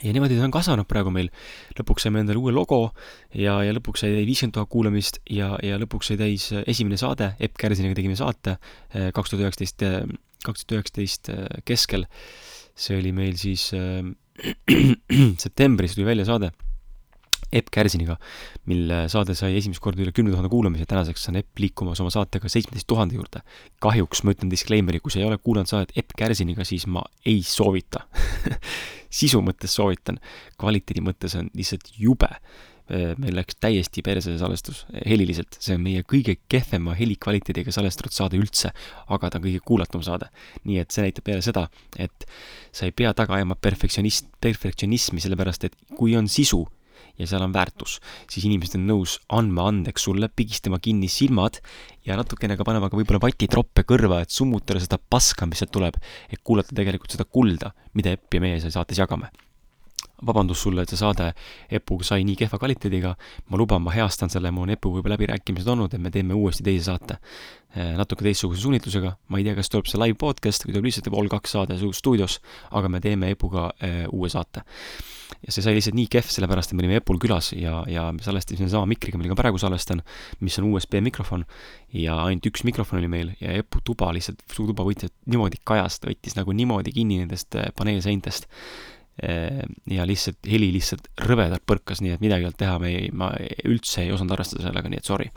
ja 0.02 0.12
niimoodi 0.14 0.38
ta 0.38 0.46
on 0.46 0.54
kasvanud 0.54 0.88
praegu 0.88 1.12
meil. 1.14 1.30
lõpuks 1.78 2.06
saime 2.06 2.22
endale 2.22 2.40
uue 2.40 2.52
logo 2.54 2.80
ja, 3.34 3.58
ja 3.64 3.74
lõpuks 3.76 4.04
sai 4.04 4.22
viiskümmend 4.26 4.56
tuhat 4.56 4.70
kuulamist 4.72 5.20
ja, 5.30 5.54
ja 5.64 5.78
lõpuks 5.80 6.12
sai 6.12 6.20
täis 6.20 6.48
esimene 6.64 7.00
saade, 7.00 7.32
Epp 7.40 7.58
Kärsiniga 7.60 7.98
tegime 7.98 8.16
saate 8.18 8.58
eh, 8.92 9.10
kaks 9.14 9.32
tuhat 9.34 9.46
üheksateist, 9.46 9.84
eh, 9.86 10.00
kaks 10.46 10.64
tuhat 10.64 10.78
üheksateist 10.78 11.32
eh, 11.34 11.44
keskel. 11.68 12.06
see 12.78 12.94
oli 12.94 13.10
meil 13.10 13.34
siis 13.34 13.72
äh, 13.74 14.06
septembris 15.44 15.96
tuli 15.96 16.06
välja 16.06 16.28
saade. 16.28 16.52
Epp 17.52 17.70
Kärsiniga, 17.72 18.18
mille 18.68 19.06
saade 19.08 19.32
sai 19.38 19.54
esimest 19.56 19.80
korda 19.80 20.02
üle 20.04 20.12
kümne 20.12 20.34
tuhande 20.34 20.50
kuulamise, 20.52 20.84
tänaseks 20.88 21.30
on 21.30 21.40
Epp 21.40 21.62
liikumas 21.62 22.00
oma 22.04 22.12
saatega 22.12 22.50
seitsmeteist 22.52 22.88
tuhande 22.90 23.16
juurde. 23.16 23.40
kahjuks 23.80 24.24
ma 24.24 24.34
ütlen 24.34 24.52
disclaimer'i, 24.52 25.00
kui 25.00 25.14
sa 25.14 25.22
ei 25.22 25.28
ole 25.28 25.38
kuulanud 25.40 25.70
saadet 25.70 25.96
Epp 25.96 26.12
Kärsiniga, 26.18 26.64
siis 26.68 26.86
ma 26.86 27.04
ei 27.24 27.42
soovita 27.46 28.04
sisu 29.20 29.40
mõttes 29.44 29.72
soovitan, 29.74 30.18
kvaliteedi 30.60 31.04
mõttes 31.04 31.36
on 31.38 31.48
lihtsalt 31.56 31.92
jube. 31.98 32.30
meil 32.88 33.34
läks 33.36 33.58
täiesti 33.60 34.00
perse 34.00 34.30
see 34.30 34.38
salvestus, 34.40 34.78
heliliselt, 35.04 35.58
see 35.60 35.74
on 35.76 35.82
meie 35.84 36.00
kõige 36.08 36.38
kehvema 36.48 36.94
helikvaliteediga 36.96 37.68
salvestatud 37.72 38.14
saade 38.16 38.38
üldse, 38.40 38.70
aga 39.12 39.28
ta 39.28 39.36
on 39.36 39.44
kõige 39.44 39.60
kuulatum 39.60 40.00
saade. 40.02 40.30
nii 40.64 40.78
et 40.80 40.90
see 40.90 41.04
näitab 41.04 41.28
jälle 41.28 41.44
seda, 41.44 41.66
et 41.98 42.24
sa 42.72 42.88
ei 42.88 42.92
pea 42.96 43.12
taga 43.12 43.36
ajama 43.36 43.56
perfektsionist, 43.60 44.32
perfektsionismi, 44.40 45.20
sellepärast 45.20 45.68
et 45.68 45.76
kui 45.98 46.16
on 46.16 46.28
sisu, 46.32 46.64
ja 47.18 47.26
seal 47.26 47.44
on 47.44 47.54
väärtus, 47.54 47.98
siis 48.30 48.46
inimesed 48.48 48.78
on 48.78 48.86
nõus 48.90 49.18
andma 49.34 49.68
andeks 49.72 50.06
sulle, 50.08 50.30
pigistama 50.30 50.80
kinni 50.82 51.10
silmad 51.12 51.60
ja 52.06 52.18
natukene 52.18 52.56
ka 52.58 52.66
panema 52.68 52.90
ka 52.90 53.00
võib-olla 53.00 53.22
vatitroppe 53.26 53.84
kõrva, 53.88 54.22
et 54.22 54.34
summutada 54.34 54.82
seda 54.82 55.00
paska, 55.10 55.48
mis 55.48 55.62
sealt 55.62 55.74
tuleb, 55.74 55.98
et 56.30 56.42
kuulata 56.44 56.76
tegelikult 56.76 57.18
seda 57.18 57.26
kulda, 57.26 57.74
mida 57.98 58.14
Epp 58.14 58.38
ja 58.38 58.44
meie 58.44 58.62
seal 58.62 58.74
saates 58.74 59.02
jagame 59.02 59.32
vabandust 60.26 60.66
sulle, 60.66 60.82
et 60.82 60.90
see 60.90 60.98
saade 60.98 61.30
Epuga 61.78 62.06
sai 62.06 62.24
nii 62.26 62.36
kehva 62.38 62.58
kvaliteediga, 62.60 63.14
ma 63.50 63.60
luban, 63.60 63.84
ma 63.84 63.94
heastan 63.94 64.32
selle, 64.32 64.50
mul 64.54 64.66
on 64.66 64.74
Epuga 64.74 65.02
juba 65.02 65.14
läbirääkimised 65.14 65.68
olnud, 65.70 65.94
et 65.94 66.02
me 66.02 66.12
teeme 66.14 66.36
uuesti 66.38 66.66
teise 66.66 66.88
saate. 66.90 67.18
Natuke 67.98 68.24
teistsuguse 68.24 68.62
suunitlusega, 68.64 69.12
ma 69.28 69.38
ei 69.38 69.44
tea, 69.46 69.54
kas 69.58 69.68
tuleb 69.70 69.86
see 69.90 70.00
live 70.00 70.16
podcast 70.18 70.64
või 70.64 70.72
tuleb 70.74 70.88
lihtsalt 70.88 71.10
Vol 71.12 71.28
kaks 71.30 71.54
saade 71.54 71.76
stuudios, 71.94 72.38
aga 72.74 72.90
me 72.90 73.02
teeme 73.04 73.30
Epuga 73.34 73.68
uue 74.10 74.32
saate. 74.32 74.64
ja 75.44 75.52
see 75.52 75.62
sai 75.62 75.74
lihtsalt 75.76 75.94
nii 75.94 76.08
kehv, 76.10 76.30
sellepärast 76.32 76.72
et 76.72 76.78
me 76.78 76.82
olime 76.82 76.98
Epul 77.02 77.18
külas 77.20 77.52
ja, 77.52 77.82
ja 77.86 78.06
me 78.16 78.24
salvestasime 78.24 78.70
sama 78.72 78.88
mikriga, 78.88 79.20
millega 79.20 79.36
praegu 79.38 79.60
salvestan, 79.60 80.00
mis 80.40 80.56
on 80.58 80.70
USB 80.72 81.02
mikrofon 81.04 81.44
ja 81.92 82.16
ainult 82.24 82.48
üks 82.48 82.64
mikrofon 82.64 83.02
oli 83.02 83.10
meil 83.12 83.34
ja 83.42 83.52
Epu 83.60 83.84
tuba 83.84 84.08
lihtsalt, 84.16 84.40
su 84.48 84.66
tuba 84.66 84.86
võttis 84.88 85.12
niimoodi 85.28 85.60
kajast, 85.68 86.08
võttis 86.08 86.38
nagu 86.38 86.56
niimoodi 86.56 86.96
kinni 86.96 87.20
nendest 87.20 87.60
paneelseintest 87.76 88.48
ja 89.18 90.06
lihtsalt 90.06 90.46
heli 90.46 90.70
lihtsalt 90.74 91.08
rõvedalt 91.26 91.64
põrkas, 91.66 92.02
nii 92.04 92.14
et 92.14 92.22
midagi 92.22 92.44
ei 92.44 92.48
olnud 92.48 92.58
teha, 92.60 92.78
me 92.78 92.90
ei, 92.94 93.08
ma 93.10 93.32
üldse 93.66 94.04
ei 94.04 94.12
osanud 94.14 94.36
arvestada 94.36 94.68
sellega, 94.68 94.90
nii 94.92 95.02
et 95.02 95.10
sorry. 95.10 95.30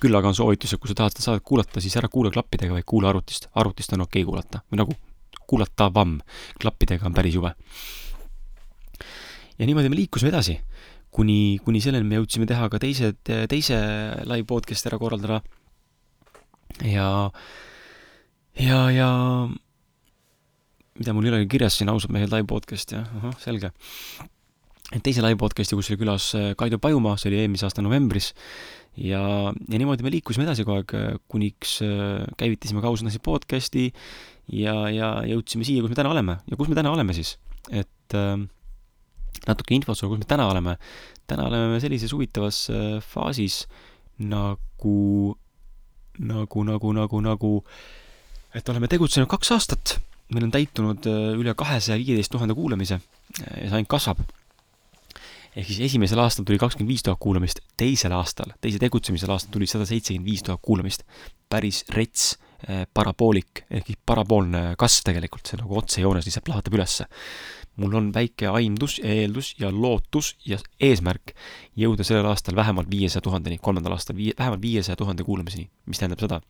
küll 0.00 0.14
aga 0.14 0.30
on 0.30 0.36
soovitus, 0.36 0.74
et 0.74 0.80
kui 0.80 0.92
sa 0.92 0.94
tahad 0.94 1.16
seda 1.16 1.24
saadet 1.24 1.44
kuulata, 1.46 1.80
siis 1.80 1.96
ära 1.98 2.08
kuula 2.12 2.30
klappidega, 2.30 2.76
vaid 2.76 2.86
kuula 2.86 3.10
arvutist. 3.10 3.48
arvutist 3.54 3.92
on 3.96 4.06
okei 4.06 4.22
okay 4.22 4.30
kuulata 4.30 4.62
või 4.70 4.82
nagu 4.82 4.96
kuulatavam, 5.46 6.20
klappidega 6.60 7.06
on 7.06 7.14
päris 7.14 7.34
jube. 7.34 7.54
ja 9.58 9.66
niimoodi 9.66 9.88
me 9.88 9.96
liikusime 9.96 10.30
edasi, 10.30 10.60
kuni, 11.10 11.58
kuni 11.64 11.80
selleni 11.80 12.06
me 12.06 12.20
jõudsime 12.20 12.46
teha 12.46 12.68
ka 12.70 12.78
teised, 12.78 13.22
teise 13.48 13.78
live 14.22 14.46
podcast'i 14.46 14.92
ära 14.92 14.98
korraldada. 15.02 15.42
ja, 16.84 17.30
ja, 18.54 18.90
ja 18.90 19.10
mida 20.98 21.12
mul 21.16 21.28
ei 21.28 21.34
olegi 21.34 21.50
kirjas 21.56 21.76
siin, 21.78 21.90
ausad 21.92 22.12
mehed 22.14 22.32
live 22.32 22.48
podcast, 22.50 22.94
jah, 22.96 23.06
ahah, 23.20 23.36
selge. 23.42 23.70
et 24.94 25.02
teise 25.04 25.22
live 25.24 25.38
podcast'i, 25.40 25.76
kus 25.76 25.90
oli 25.90 26.00
külas 26.00 26.30
äh, 26.38 26.52
Kaido 26.58 26.78
Pajumaa, 26.82 27.16
see 27.20 27.30
oli 27.32 27.40
eelmise 27.42 27.66
aasta 27.68 27.84
novembris, 27.84 28.32
ja, 28.96 29.20
ja 29.50 29.80
niimoodi 29.80 30.06
me 30.06 30.12
liikusime 30.14 30.46
edasi 30.46 30.64
kogu 30.64 30.80
aeg, 30.80 30.94
äh, 30.96 31.18
kuniks 31.32 31.80
äh, 31.84 32.24
käivitasime 32.40 32.84
Kausnasi 32.84 33.20
podcast'i 33.24 33.90
ja, 34.52 34.76
ja 34.92 35.10
jõudsime 35.28 35.66
siia, 35.66 35.82
kus 35.84 35.92
me 35.92 35.98
täna 35.98 36.14
oleme. 36.14 36.38
ja 36.46 36.60
kus 36.60 36.70
me 36.72 36.78
täna 36.78 36.94
oleme 36.94 37.16
siis? 37.16 37.36
et 37.70 38.16
äh, 38.16 38.38
natuke 39.46 39.76
infot 39.76 39.98
sulle, 39.98 40.14
kus 40.14 40.22
me 40.22 40.30
täna 40.30 40.48
oleme. 40.48 40.78
täna 41.26 41.50
oleme 41.50 41.74
me 41.74 41.82
sellises 41.82 42.14
huvitavas 42.14 42.66
äh, 42.70 42.88
faasis 43.04 43.64
nagu, 44.22 45.36
nagu, 46.18 46.66
nagu, 46.70 46.92
nagu, 46.96 47.20
nagu, 47.20 47.54
et 48.56 48.68
oleme 48.72 48.88
tegutsenud 48.88 49.28
kaks 49.28 49.52
aastat 49.52 49.98
meil 50.32 50.46
on 50.48 50.54
täitunud 50.54 51.06
äh, 51.06 51.28
üle 51.38 51.54
kahesaja 51.58 51.98
viieteist 52.00 52.32
tuhande 52.32 52.56
kuulamise 52.56 52.98
äh, 52.98 53.62
ja 53.62 53.68
see 53.68 53.78
ainult 53.78 53.92
kasvab. 53.92 54.22
ehk 55.56 55.68
siis 55.70 55.84
esimesel 55.86 56.20
aastal 56.20 56.44
tuli 56.44 56.58
kakskümmend 56.60 56.92
viis 56.92 57.04
tuhat 57.06 57.20
kuulamist, 57.22 57.62
teisel 57.80 58.12
aastal, 58.12 58.50
teise 58.60 58.80
tegutsemisel 58.82 59.30
aastal 59.32 59.54
tuli 59.54 59.68
sada 59.70 59.86
seitsekümmend 59.88 60.28
viis 60.28 60.42
tuhat 60.46 60.60
kuulamist. 60.62 61.06
päris 61.48 61.84
rets 61.94 62.34
äh, 62.68 62.84
paraboolik 62.94 63.64
ehk 63.70 63.92
siis 63.92 64.02
paraboolne 64.06 64.74
kasv 64.78 65.06
tegelikult, 65.12 65.46
see 65.46 65.60
nagu 65.62 65.78
otsejoones 65.78 66.26
lihtsalt 66.26 66.46
plahvatab 66.48 66.74
ülesse. 66.80 67.06
mul 67.76 67.94
on 67.94 68.10
väike 68.12 68.48
aimdus 68.48 68.98
ja 68.98 69.14
eeldus 69.22 69.54
ja 69.60 69.70
lootus 69.70 70.34
ja 70.44 70.58
eesmärk 70.80 71.36
jõuda 71.76 72.04
sellel 72.08 72.26
aastal 72.32 72.56
vähemalt 72.56 72.90
viiesaja 72.90 73.22
tuhandeni, 73.22 73.58
kolmandal 73.62 73.94
aastal 73.94 74.16
viie, 74.16 74.34
vähemalt 74.38 74.62
viiesaja 74.62 74.96
tuhande 74.96 75.24
kuulamiseni, 75.24 75.68
mis 75.86 76.00
tähendab 76.00 76.24
seda, 76.24 76.40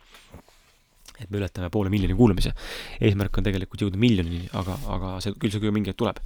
et 1.21 1.29
me 1.29 1.39
ületame 1.41 1.69
poole 1.73 1.89
miljoni 1.93 2.15
kuulamise. 2.17 2.53
eesmärk 3.01 3.37
on 3.37 3.47
tegelikult 3.47 3.81
jõuda 3.81 3.99
miljonini, 4.01 4.47
aga, 4.57 4.77
aga 4.95 5.13
see, 5.23 5.33
küll 5.41 5.53
see 5.53 5.71
mingi 5.71 5.91
hetk 5.91 6.01
tuleb. 6.01 6.19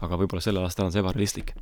aga 0.00 0.20
võib-olla 0.20 0.44
sellel 0.44 0.64
aastal 0.64 0.88
on 0.88 0.94
see 0.94 1.02
ebarealistlik. 1.02 1.54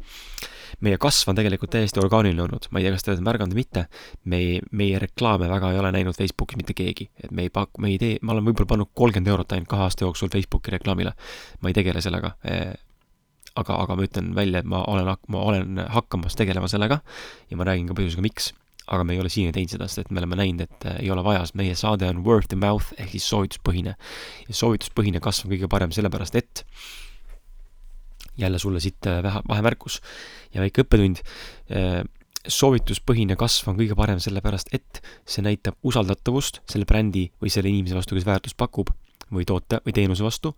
meie 0.81 0.99
kasv 1.01 1.31
on 1.31 1.39
tegelikult 1.39 1.73
täiesti 1.73 2.01
orgaaniline 2.03 2.43
olnud, 2.43 2.69
ma 2.71 2.81
ei 2.81 2.87
tea, 2.87 2.95
kas 2.97 3.07
te 3.07 3.13
olete 3.13 3.27
märganud 3.27 3.55
või 3.55 3.63
mitte, 3.63 3.87
me 4.25 4.41
ei, 4.43 4.59
meie 4.73 4.99
reklaame 5.03 5.49
väga 5.51 5.73
ei 5.73 5.79
ole 5.83 5.93
näinud 5.95 6.19
Facebookis 6.19 6.59
mitte 6.61 6.75
keegi. 6.75 7.11
et 7.23 7.31
me 7.31 7.47
ei 7.47 7.51
paku, 7.51 7.81
me 7.81 7.93
ei 7.95 7.99
tee, 8.03 8.19
ma 8.23 8.35
olen 8.35 8.51
võib-olla 8.51 8.75
pannud 8.75 8.93
kolmkümmend 8.95 9.33
eurot 9.35 9.57
ainult 9.57 9.71
kahe 9.71 9.87
aasta 9.87 10.05
jooksul 10.05 10.33
Facebooki 10.33 10.75
reklaamile. 10.75 11.15
ma 11.61 11.73
ei 11.73 11.75
tegele 11.75 12.03
sellega 12.05 12.37
e, 12.45 12.75
aga, 13.57 13.81
aga 13.83 13.97
ma 13.97 14.07
ütlen 14.07 14.35
välja, 14.37 14.61
et 14.61 14.69
ma 14.69 14.83
olen, 14.85 15.11
ma 15.33 15.43
olen 15.51 15.83
hakkamas 15.95 16.37
tegelema 16.39 16.69
sellega 16.69 17.01
ja 17.51 17.59
ma 17.59 17.67
räägin 17.69 17.91
ka 17.91 17.97
põhjusega, 17.99 18.25
miks 18.25 18.53
aga 18.87 19.05
me 19.05 19.17
ei 19.17 19.21
ole 19.23 19.31
siiani 19.33 19.55
teinud 19.57 19.73
seda, 19.75 19.89
sest 19.91 20.05
et 20.05 20.13
me 20.15 20.23
oleme 20.23 20.39
näinud, 20.39 20.67
et 20.67 20.87
äh, 20.89 21.01
ei 21.05 21.11
ole 21.11 21.25
vaja, 21.27 21.45
sest 21.47 21.59
meie 21.59 21.75
saade 21.79 22.09
on 22.11 22.23
word 22.27 22.49
to 22.51 22.59
mouth 22.61 22.93
ehk 22.97 23.15
siis 23.15 23.27
soovituspõhine. 23.33 23.97
ja 24.49 24.59
soovituspõhine 24.61 25.23
kasv 25.25 25.47
on 25.47 25.55
kõige 25.57 25.71
parem 25.73 25.95
sellepärast, 25.95 26.39
et 26.39 26.65
jälle 28.39 28.59
sulle 28.63 28.81
siit 28.81 29.07
äh, 29.07 29.23
vähe, 29.23 29.43
vahemärkus 29.49 30.01
ja 30.55 30.63
väike 30.63 30.85
õppetund, 30.85 31.23
äh, 31.73 32.03
soovituspõhine 32.47 33.37
kasv 33.39 33.73
on 33.73 33.81
kõige 33.81 33.97
parem 33.99 34.21
sellepärast, 34.23 34.71
et 34.77 35.03
see 35.27 35.43
näitab 35.45 35.79
usaldatavust 35.87 36.63
selle 36.71 36.87
brändi 36.89 37.27
või 37.43 37.51
selle 37.53 37.73
inimese 37.73 37.99
vastu, 37.99 38.15
kes 38.15 38.29
väärtust 38.29 38.59
pakub 38.61 38.93
või 39.33 39.47
toote 39.49 39.81
või 39.83 39.95
teenuse 39.97 40.23
vastu. 40.23 40.55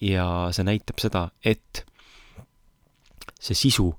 Ja 0.00 0.52
see 0.54 0.66
näitab 0.66 1.02
seda, 1.02 1.28
et 1.42 1.82
see 3.40 3.56
sisu, 3.58 3.90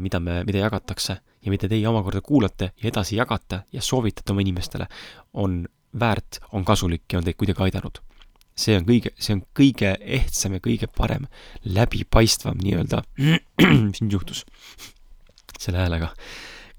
mida 0.00 0.20
me, 0.20 0.42
mida 0.48 0.64
jagatakse 0.64 1.16
ja 1.42 1.52
mida 1.52 1.68
teie 1.70 1.88
omakorda 1.88 2.22
kuulate 2.24 2.72
ja 2.80 2.88
edasi 2.90 3.18
jagate 3.18 3.62
ja 3.72 3.82
soovitate 3.82 4.32
oma 4.32 4.44
inimestele, 4.44 4.86
on 5.32 5.62
väärt, 5.98 6.40
on 6.52 6.64
kasulik 6.64 7.04
ja 7.12 7.20
on 7.20 7.26
teid 7.26 7.38
kuidagi 7.40 7.68
aidanud. 7.68 8.00
see 8.52 8.74
on 8.76 8.84
kõige, 8.84 9.14
see 9.16 9.32
on 9.32 9.38
kõige 9.56 9.94
ehtsam 10.18 10.52
ja 10.52 10.60
kõige 10.60 10.86
parem, 10.92 11.24
läbipaistvam 11.64 12.58
nii-öelda, 12.60 13.00
mis 13.88 14.02
nüüd 14.04 14.18
juhtus 14.18 14.42
selle 15.62 15.80
häälega, 15.80 16.10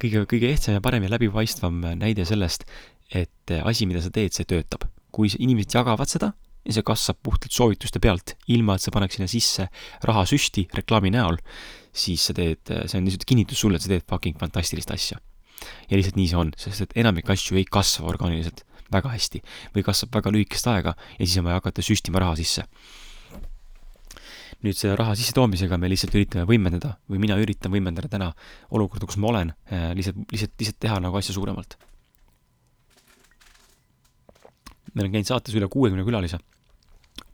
kõige, 0.02 0.22
kõige 0.30 0.52
ehtsam 0.54 0.78
ja 0.78 0.84
parem 0.86 1.08
ja 1.08 1.16
läbipaistvam 1.16 1.82
näide 1.98 2.28
sellest, 2.30 2.68
et 3.10 3.56
asi, 3.64 3.90
mida 3.90 4.04
sa 4.06 4.14
teed, 4.14 4.34
see 4.38 4.46
töötab. 4.46 4.86
kui 5.14 5.30
inimesed 5.30 5.76
jagavad 5.76 6.10
seda 6.10 6.32
ja 6.64 6.76
see 6.76 6.86
kasvab 6.88 7.20
puhtalt 7.26 7.52
soovituste 7.52 8.00
pealt, 8.04 8.36
ilma 8.52 8.78
et 8.78 8.84
sa 8.84 8.92
paneks 8.96 9.18
sinna 9.18 9.30
sisse 9.32 9.68
rahasüsti 10.08 10.68
reklaami 10.80 11.12
näol, 11.14 11.40
siis 11.94 12.24
sa 12.30 12.36
teed, 12.38 12.64
see 12.64 13.00
on 13.00 13.08
lihtsalt 13.08 13.28
kinnitus 13.30 13.64
sulle, 13.64 13.78
et 13.80 13.86
sa 13.86 13.92
teed 13.92 14.06
fucking 14.10 14.40
fantastilist 14.40 14.92
asja. 14.96 15.20
ja 15.90 15.96
lihtsalt 15.96 16.18
nii 16.20 16.28
see 16.28 16.40
on, 16.40 16.52
sest 16.60 16.84
et 16.84 16.98
enamik 17.04 17.30
asju 17.32 17.60
ei 17.60 17.64
kasva 17.64 18.10
orgaaniliselt 18.12 18.66
väga 18.92 19.14
hästi 19.14 19.40
või 19.76 19.86
kasvab 19.86 20.18
väga 20.20 20.34
lühikest 20.36 20.68
aega 20.72 20.94
ja 20.96 21.24
siis 21.24 21.38
on 21.40 21.48
vaja 21.48 21.62
hakata 21.62 21.86
süstima 21.86 22.22
raha 22.24 22.36
sisse. 22.40 22.66
nüüd 24.64 24.78
selle 24.80 24.96
raha 24.96 25.16
sissetoomisega 25.20 25.76
me 25.80 25.90
lihtsalt 25.92 26.14
üritame 26.16 26.46
võimendada 26.48 26.94
või 27.12 27.20
mina 27.20 27.36
üritan 27.40 27.72
võimendada 27.72 28.08
täna 28.08 28.30
olukorda, 28.72 29.08
kus 29.10 29.18
ma 29.20 29.28
olen, 29.34 29.50
eh, 29.68 29.90
lihtsalt, 29.98 30.22
lihtsalt, 30.32 30.54
lihtsalt 30.60 30.80
teha 30.80 31.00
nagu 31.04 31.18
asja 31.20 31.36
suuremalt. 31.36 31.78
meil 34.94 35.08
on 35.08 35.12
käinud 35.12 35.28
saates 35.28 35.56
üle 35.58 35.68
kuuekümne 35.68 36.06
külalise 36.06 36.38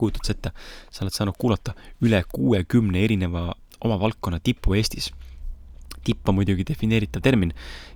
kujutad 0.00 0.26
sa 0.26 0.36
ette, 0.36 0.52
sa 0.90 1.04
oled 1.04 1.14
saanud 1.14 1.36
kuulata 1.38 1.74
üle 2.04 2.22
kuuekümne 2.32 3.04
erineva 3.04 3.50
oma 3.84 3.98
valdkonna 4.00 4.40
tippu 4.40 4.76
Eestis. 4.78 5.10
tipp 6.04 6.28
on 6.28 6.38
muidugi 6.38 6.64
defineeritav 6.64 7.20
termin 7.20 7.50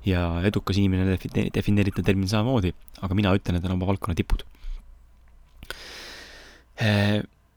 ja 0.04 0.20
edukas 0.44 0.76
inimene 0.76 1.14
define-, 1.14 1.48
defineeritav 1.54 2.04
termin 2.04 2.28
samamoodi, 2.28 2.74
aga 3.00 3.16
mina 3.16 3.32
ütlen, 3.32 3.56
et 3.56 3.64
on 3.64 3.72
oma 3.78 3.86
valdkonna 3.88 4.14
tipud. 4.18 4.44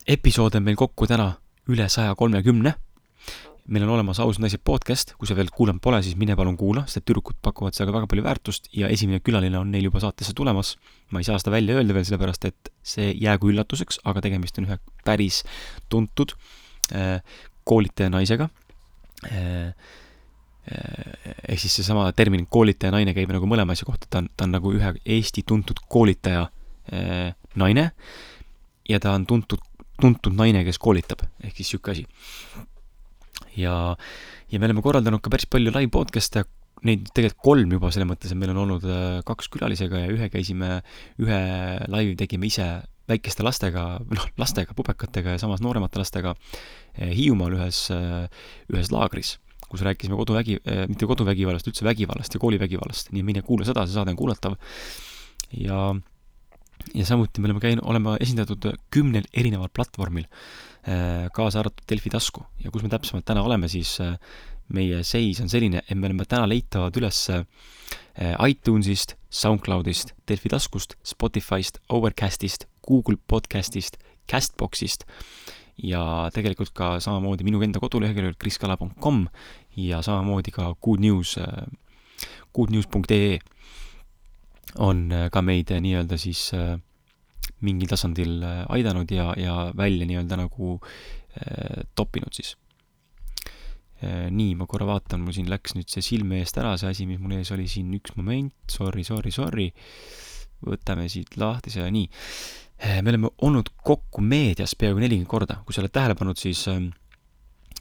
Episoode 0.08 0.56
on 0.56 0.64
meil 0.64 0.78
kokku 0.80 1.06
täna 1.10 1.34
üle 1.68 1.88
saja 1.92 2.14
kolmekümne 2.16 2.72
meil 3.68 3.84
on 3.84 3.92
olemas 3.98 4.20
Ausad 4.22 4.42
naised 4.42 4.62
podcast, 4.64 5.12
kui 5.20 5.28
sa 5.28 5.36
veel 5.36 5.50
kuulanud 5.52 5.82
pole, 5.84 6.00
siis 6.04 6.16
mine 6.20 6.36
palun 6.38 6.56
kuula, 6.60 6.86
sest 6.88 7.04
tüdrukud 7.08 7.36
pakuvad 7.44 7.76
seal 7.76 7.88
ka 7.90 7.94
väga 7.98 8.08
palju 8.10 8.24
väärtust 8.24 8.70
ja 8.76 8.88
esimene 8.92 9.20
külaline 9.24 9.60
on 9.60 9.70
neil 9.72 9.90
juba 9.90 10.00
saatesse 10.04 10.32
tulemas. 10.36 10.76
ma 11.12 11.20
ei 11.20 11.28
saa 11.28 11.38
seda 11.40 11.52
välja 11.52 11.76
öelda 11.76 11.96
veel, 11.96 12.06
sellepärast 12.08 12.48
et 12.48 12.72
see 12.84 13.12
jäägu 13.16 13.52
üllatuseks, 13.52 14.00
aga 14.08 14.24
tegemist 14.24 14.58
on 14.60 14.68
ühe 14.68 14.78
päris 15.04 15.42
tuntud 15.88 16.34
äh, 16.92 17.20
koolitaja 17.68 18.10
naisega 18.12 18.48
äh,, 19.28 19.72
ehk 21.48 21.60
siis 21.60 21.78
seesama 21.78 22.10
termin 22.12 22.46
koolitaja 22.50 22.92
naine 22.92 23.14
käib 23.16 23.32
nagu 23.32 23.48
mõlema 23.48 23.76
asja 23.76 23.88
kohta, 23.88 24.08
ta 24.10 24.22
on, 24.22 24.32
ta 24.36 24.48
on 24.48 24.56
nagu 24.56 24.72
ühe 24.76 24.94
Eesti 25.04 25.44
tuntud 25.48 25.80
koolitaja 25.88 26.48
äh, 26.92 27.36
naine 27.56 27.90
ja 28.88 29.00
ta 29.00 29.12
on 29.16 29.26
tuntud, 29.28 29.60
tuntud 30.00 30.36
naine, 30.36 30.64
kes 30.64 30.80
koolitab, 30.80 31.24
ehk 31.44 31.56
siis 31.56 31.74
niisugune 31.74 31.96
asi. 31.96 32.68
Ja, 33.58 33.74
ja 34.52 34.60
me 34.60 34.70
oleme 34.70 34.84
korraldanud 34.84 35.22
ka 35.24 35.32
päris 35.34 35.48
palju 35.50 35.74
live 35.74 35.92
podcast'e, 35.94 36.44
neid 36.86 37.08
tegelikult 37.10 37.42
kolm 37.42 37.72
juba 37.74 37.90
selles 37.90 38.06
mõttes, 38.06 38.30
et 38.30 38.38
meil 38.38 38.54
on 38.54 38.62
olnud 38.66 38.86
äh, 38.86 39.18
kaks 39.26 39.50
külalisega 39.54 40.04
ja 40.04 40.12
ühe 40.14 40.30
käisime, 40.30 40.78
ühe 41.18 41.42
laivi 41.90 42.14
tegime 42.20 42.46
ise 42.46 42.68
väikeste 43.08 43.44
lastega, 43.46 43.84
noh, 44.12 44.28
lastega, 44.40 44.76
pubekatega 44.76 45.36
ja 45.36 45.40
samas 45.40 45.62
nooremate 45.64 46.00
lastega 46.00 46.34
eh, 46.34 47.12
Hiiumaal 47.16 47.56
ühes, 47.56 47.86
eh, 47.94 48.44
ühes 48.72 48.92
laagris, 48.92 49.36
kus 49.68 49.84
rääkisime 49.86 50.18
koduvägi, 50.18 50.58
eh, 50.64 50.84
mitte 50.90 51.08
koduvägivallast, 51.08 51.70
üldse 51.70 51.86
vägivallast 51.88 52.36
ja 52.36 52.42
koolivägivallast, 52.42 53.12
nii 53.16 53.24
mine 53.26 53.44
kuula 53.46 53.66
seda, 53.68 53.86
see 53.86 53.96
saade 53.96 54.14
on 54.14 54.20
kuulatav. 54.20 54.58
ja, 55.56 55.82
ja 56.94 57.08
samuti 57.08 57.40
me 57.40 57.48
oleme 57.48 57.64
käinud, 57.64 57.84
oleme 57.88 58.16
esindatud 58.20 58.68
kümnel 58.94 59.28
erineval 59.32 59.72
platvormil, 59.72 60.28
kaasa 61.34 61.60
arvatud 61.60 61.84
Delfi 61.90 62.10
tasku. 62.12 62.44
Ja 62.64 62.70
kus 62.72 62.82
me 62.84 62.88
täpsemalt 62.92 63.26
täna 63.28 63.42
oleme, 63.44 63.68
siis 63.68 63.98
meie 64.72 65.02
seis 65.04 65.40
on 65.40 65.48
selline, 65.52 65.82
et 65.84 65.96
me 65.96 66.08
oleme 66.08 66.24
täna 66.28 66.48
leitavad 66.48 66.96
üles 67.00 67.26
iTunesist, 68.48 69.14
SoundCloudist, 69.30 70.14
Delfi 70.28 70.50
taskust, 70.52 70.96
Spotify'st, 71.06 71.82
Overcastist, 71.92 72.66
Google 72.86 73.18
podcastist, 73.28 73.98
Castboxist 74.28 75.04
ja 75.78 76.02
tegelikult 76.34 76.72
ka 76.74 76.96
samamoodi 77.02 77.46
minu 77.46 77.60
enda 77.62 77.80
koduleheküljel 77.80 78.34
kriskala.com 78.40 79.26
ja 79.78 80.02
samamoodi 80.02 80.50
ka 80.54 80.72
Good 80.82 81.04
News, 81.04 81.36
goodnews.ee 82.54 83.38
on 84.84 85.06
ka 85.32 85.42
meid 85.42 85.70
nii-öelda 85.70 86.18
siis 86.20 86.50
mingil 87.64 87.90
tasandil 87.90 88.42
aidanud 88.44 89.10
ja, 89.10 89.32
ja 89.38 89.54
välja 89.76 90.06
nii-öelda 90.06 90.38
nagu 90.38 90.78
toppinud 91.98 92.34
siis. 92.34 92.54
nii, 94.02 94.54
ma 94.58 94.66
korra 94.70 94.86
vaatan, 94.86 95.24
mul 95.24 95.34
siin 95.34 95.50
läks 95.50 95.74
nüüd 95.74 95.90
see 95.90 96.04
silme 96.06 96.38
eest 96.38 96.58
ära, 96.58 96.76
see 96.78 96.90
asi, 96.90 97.06
mis 97.06 97.18
mul 97.18 97.34
ees 97.34 97.50
oli 97.54 97.66
siin, 97.70 97.90
üks 97.98 98.14
moment, 98.18 98.54
sorry, 98.70 99.02
sorry, 99.06 99.34
sorry. 99.34 99.68
võtame 100.62 101.08
siit 101.10 101.36
lahti 101.38 101.70
see, 101.74 101.86
nii 101.94 102.06
me 103.02 103.10
oleme 103.10 103.30
olnud 103.42 103.70
kokku 103.84 104.22
meedias 104.22 104.76
peaaegu 104.78 105.02
nelikümmend 105.02 105.30
korda, 105.30 105.58
kui 105.66 105.74
sa 105.74 105.82
oled 105.82 105.92
tähele 105.94 106.14
pannud, 106.18 106.38
siis, 106.38 106.62
ähm, 106.70 106.92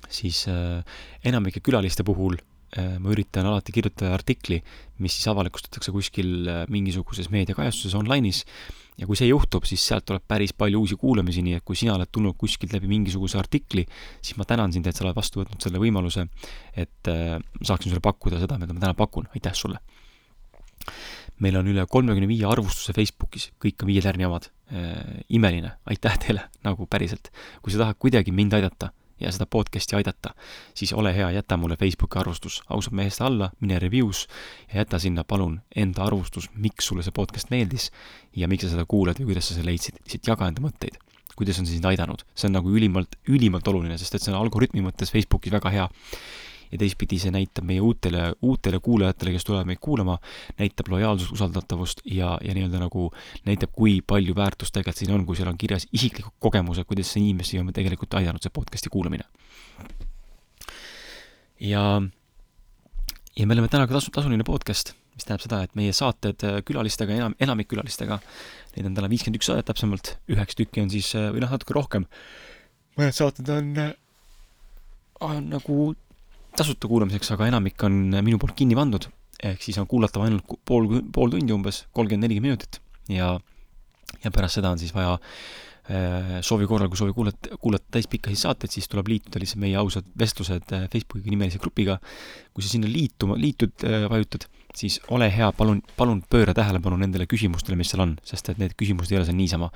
siis 0.09 0.45
äh, 0.49 0.81
enamike 1.27 1.61
külaliste 1.65 2.05
puhul 2.07 2.39
äh, 2.39 2.97
ma 2.97 3.13
üritan 3.13 3.45
alati 3.45 3.75
kirjutada 3.75 4.15
artikli, 4.17 4.59
mis 5.03 5.17
siis 5.17 5.29
avalikustatakse 5.29 5.93
kuskil 5.93 6.49
äh, 6.49 6.63
mingisuguses 6.73 7.29
meediakajastuses 7.33 7.97
online'is 7.99 8.43
ja 8.97 9.07
kui 9.07 9.17
see 9.19 9.29
juhtub, 9.29 9.65
siis 9.69 9.83
sealt 9.85 10.07
tuleb 10.09 10.23
päris 10.27 10.53
palju 10.57 10.81
uusi 10.81 10.97
kuulamisi, 10.99 11.43
nii 11.45 11.59
et 11.59 11.65
kui 11.65 11.77
sina 11.77 11.95
oled 11.95 12.09
tulnud 12.11 12.37
kuskilt 12.39 12.73
läbi 12.73 12.89
mingisuguse 12.89 13.37
artikli, 13.39 13.85
siis 14.21 14.39
ma 14.39 14.47
tänan 14.49 14.73
sind, 14.73 14.89
et 14.89 14.97
sa 14.97 15.05
oled 15.05 15.17
vastu 15.17 15.43
võtnud 15.43 15.61
selle 15.63 15.81
võimaluse, 15.81 16.25
et 16.73 17.11
äh, 17.11 17.37
saaksin 17.61 17.93
sulle 17.93 18.03
pakkuda 18.03 18.41
seda, 18.41 18.57
mida 18.61 18.73
ma 18.73 18.83
täna 18.83 18.97
pakun, 18.97 19.29
aitäh 19.37 19.55
sulle! 19.57 19.81
meil 21.43 21.57
on 21.59 21.67
üle 21.69 21.83
kolmekümne 21.89 22.29
viie 22.29 22.45
arvustuse 22.49 22.95
Facebookis, 22.97 23.51
kõik 23.61 23.83
on 23.83 23.91
viie 23.91 24.01
tärni 24.01 24.25
omad 24.25 24.47
äh,. 24.71 25.19
imeline, 25.29 25.75
aitäh 25.85 26.15
teile, 26.23 26.47
nagu 26.65 26.87
päriselt. 26.89 27.29
kui 27.61 27.73
sa 27.73 27.83
tahad 27.83 27.99
kuidagi 28.01 28.33
mind 28.33 28.55
aidata 28.57 28.89
ja 29.19 29.31
seda 29.33 29.47
podcast'i 29.49 29.97
aidata, 29.97 30.33
siis 30.77 30.93
ole 30.93 31.13
hea, 31.15 31.31
jäta 31.39 31.57
mulle 31.57 31.77
Facebooki 31.79 32.19
arvustus 32.19 32.61
ausalt 32.69 32.95
mehest 32.99 33.21
alla, 33.21 33.51
mine 33.59 33.79
review's 33.79 34.27
ja 34.71 34.83
jäta 34.83 34.99
sinna 34.99 35.23
palun 35.23 35.59
enda 35.75 36.05
arvustus, 36.05 36.49
miks 36.55 36.87
sulle 36.87 37.03
see 37.03 37.15
podcast 37.15 37.51
meeldis 37.53 37.91
ja 38.35 38.47
miks 38.47 38.67
sa 38.67 38.75
seda 38.75 38.85
kuulad 38.85 39.19
või 39.21 39.33
kuidas 39.33 39.49
sa 39.49 39.57
selle 39.57 39.71
leidsid, 39.71 40.01
lihtsalt 40.03 40.33
jaga 40.33 40.49
enda 40.51 40.63
mõtteid 40.63 40.99
kuidas 41.37 41.59
on 41.61 41.67
see 41.69 41.77
sind 41.77 41.85
aidanud, 41.85 42.23
see 42.33 42.47
on 42.49 42.55
nagu 42.57 42.71
ülimalt, 42.73 43.13
ülimalt 43.29 43.67
oluline, 43.69 43.93
sest 44.01 44.15
et 44.17 44.23
see 44.23 44.33
on 44.33 44.39
algoritmi 44.39 44.81
mõttes 44.81 45.13
Facebookis 45.13 45.53
väga 45.53 45.69
hea 45.69 45.85
ja 46.71 46.79
teistpidi 46.81 47.19
see 47.21 47.31
näitab 47.33 47.67
meie 47.67 47.81
uutele, 47.83 48.33
uutele 48.41 48.79
kuulajatele, 48.83 49.33
kes 49.35 49.47
tulevad 49.47 49.69
meid 49.69 49.81
kuulama, 49.83 50.17
näitab 50.59 50.91
lojaalsust, 50.91 51.31
usaldatavust 51.37 52.03
ja, 52.05 52.35
ja 52.43 52.55
nii-öelda 52.57 52.81
nagu 52.81 53.09
näitab, 53.47 53.73
kui 53.75 53.99
palju 54.01 54.35
väärtust 54.35 54.75
tegelikult 54.75 54.97
siin 54.97 55.13
on, 55.13 55.25
kui 55.27 55.37
seal 55.37 55.51
on 55.51 55.57
kirjas 55.59 55.87
isiklikud 55.93 56.35
kogemused, 56.43 56.87
kuidas 56.89 57.11
see 57.13 57.23
inimesi 57.23 57.59
on 57.61 57.71
tegelikult 57.75 58.17
aidanud, 58.19 58.43
see 58.43 58.53
podcast'i 58.53 58.91
kuulamine. 58.93 59.27
ja, 61.59 61.83
ja 63.37 63.47
me 63.47 63.53
oleme 63.53 63.67
täna 63.71 63.87
ka 63.87 63.97
tasu, 63.97 64.11
tasuline 64.13 64.45
podcast, 64.47 64.93
mis 65.17 65.25
tähendab 65.25 65.45
seda, 65.45 65.61
et 65.65 65.77
meie 65.77 65.93
saated 65.95 66.43
äh, 66.45 66.59
külalistega, 66.65 67.15
enam, 67.17 67.37
enamik 67.41 67.71
külalistega, 67.71 68.19
neid 68.75 68.89
on 68.89 68.97
täna 68.97 69.09
viiskümmend 69.11 69.39
üks 69.39 69.49
saadet 69.49 69.69
täpsemalt, 69.69 70.17
üheksa 70.29 70.59
tükki 70.59 70.83
on 70.83 70.91
siis, 70.93 71.13
äh, 71.17 71.29
või 71.33 71.41
noh, 71.43 71.53
natuke 71.53 71.77
rohkem, 71.77 72.05
mõned 72.99 73.17
saated 73.17 73.49
on, 73.53 73.71
äh, 73.81 73.95
on 75.25 75.49
nagu 75.55 75.95
tasuta 76.57 76.89
kuulamiseks, 76.89 77.31
aga 77.35 77.47
enamik 77.51 77.83
on 77.85 78.01
minu 78.25 78.39
poolt 78.41 78.55
kinni 78.57 78.77
pandud, 78.77 79.07
ehk 79.43 79.61
siis 79.63 79.77
on 79.81 79.87
kuulatav 79.89 80.25
ainult 80.25 80.57
pool, 80.65 80.89
pool 81.13 81.33
tundi 81.33 81.53
umbes, 81.53 81.85
kolmkümmend, 81.93 82.25
nelikümmend 82.25 82.57
minutit 82.57 82.81
ja, 83.13 83.35
ja 84.23 84.33
pärast 84.33 84.57
seda 84.57 84.71
on 84.73 84.81
siis 84.81 84.93
vaja 84.95 85.13
äh, 85.17 86.37
soovi 86.45 86.67
korral, 86.69 86.89
kui 86.91 86.99
soovi 86.99 87.15
kuulata, 87.15 87.57
kuulata 87.61 87.97
täispikkasid 87.97 88.41
saateid, 88.41 88.73
siis 88.73 88.89
tuleb 88.91 89.11
liituda 89.13 89.41
lihtsalt 89.43 89.61
meie 89.63 89.77
ausad 89.79 90.07
vestlused 90.19 90.73
äh, 90.75 90.87
Facebooki 90.93 91.33
nimelise 91.33 91.61
grupiga. 91.61 91.99
kui 92.53 92.65
sa 92.65 92.71
sinna 92.71 92.89
liituma, 92.89 93.37
liitud, 93.37 93.75
äh, 93.85 94.07
vajutad, 94.09 94.47
siis 94.77 94.99
ole 95.13 95.29
hea, 95.33 95.51
palun, 95.57 95.83
palun 95.97 96.23
pööra 96.29 96.55
tähelepanu 96.57 96.97
nendele 96.97 97.27
küsimustele, 97.29 97.77
mis 97.77 97.93
seal 97.93 98.01
on, 98.05 98.15
sest 98.25 98.49
et 98.53 98.61
need 98.61 98.73
küsimused 98.77 99.13
ei 99.13 99.19
ole 99.19 99.29
seal 99.29 99.37
niisama. 99.37 99.69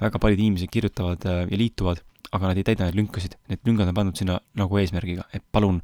väga 0.00 0.22
paljud 0.22 0.38
inimesed 0.38 0.70
kirjutavad 0.70 1.26
ja 1.26 1.58
liituvad, 1.58 2.02
aga 2.32 2.50
nad 2.50 2.60
ei 2.60 2.66
täida 2.66 2.86
neid 2.86 2.98
lünkasid, 2.98 3.34
need 3.48 3.66
lüngad 3.66 3.90
on 3.90 3.96
pandud 3.96 4.18
sinna 4.18 4.38
nagu 4.58 4.78
eesmärgiga, 4.78 5.26
et 5.34 5.44
palun 5.52 5.80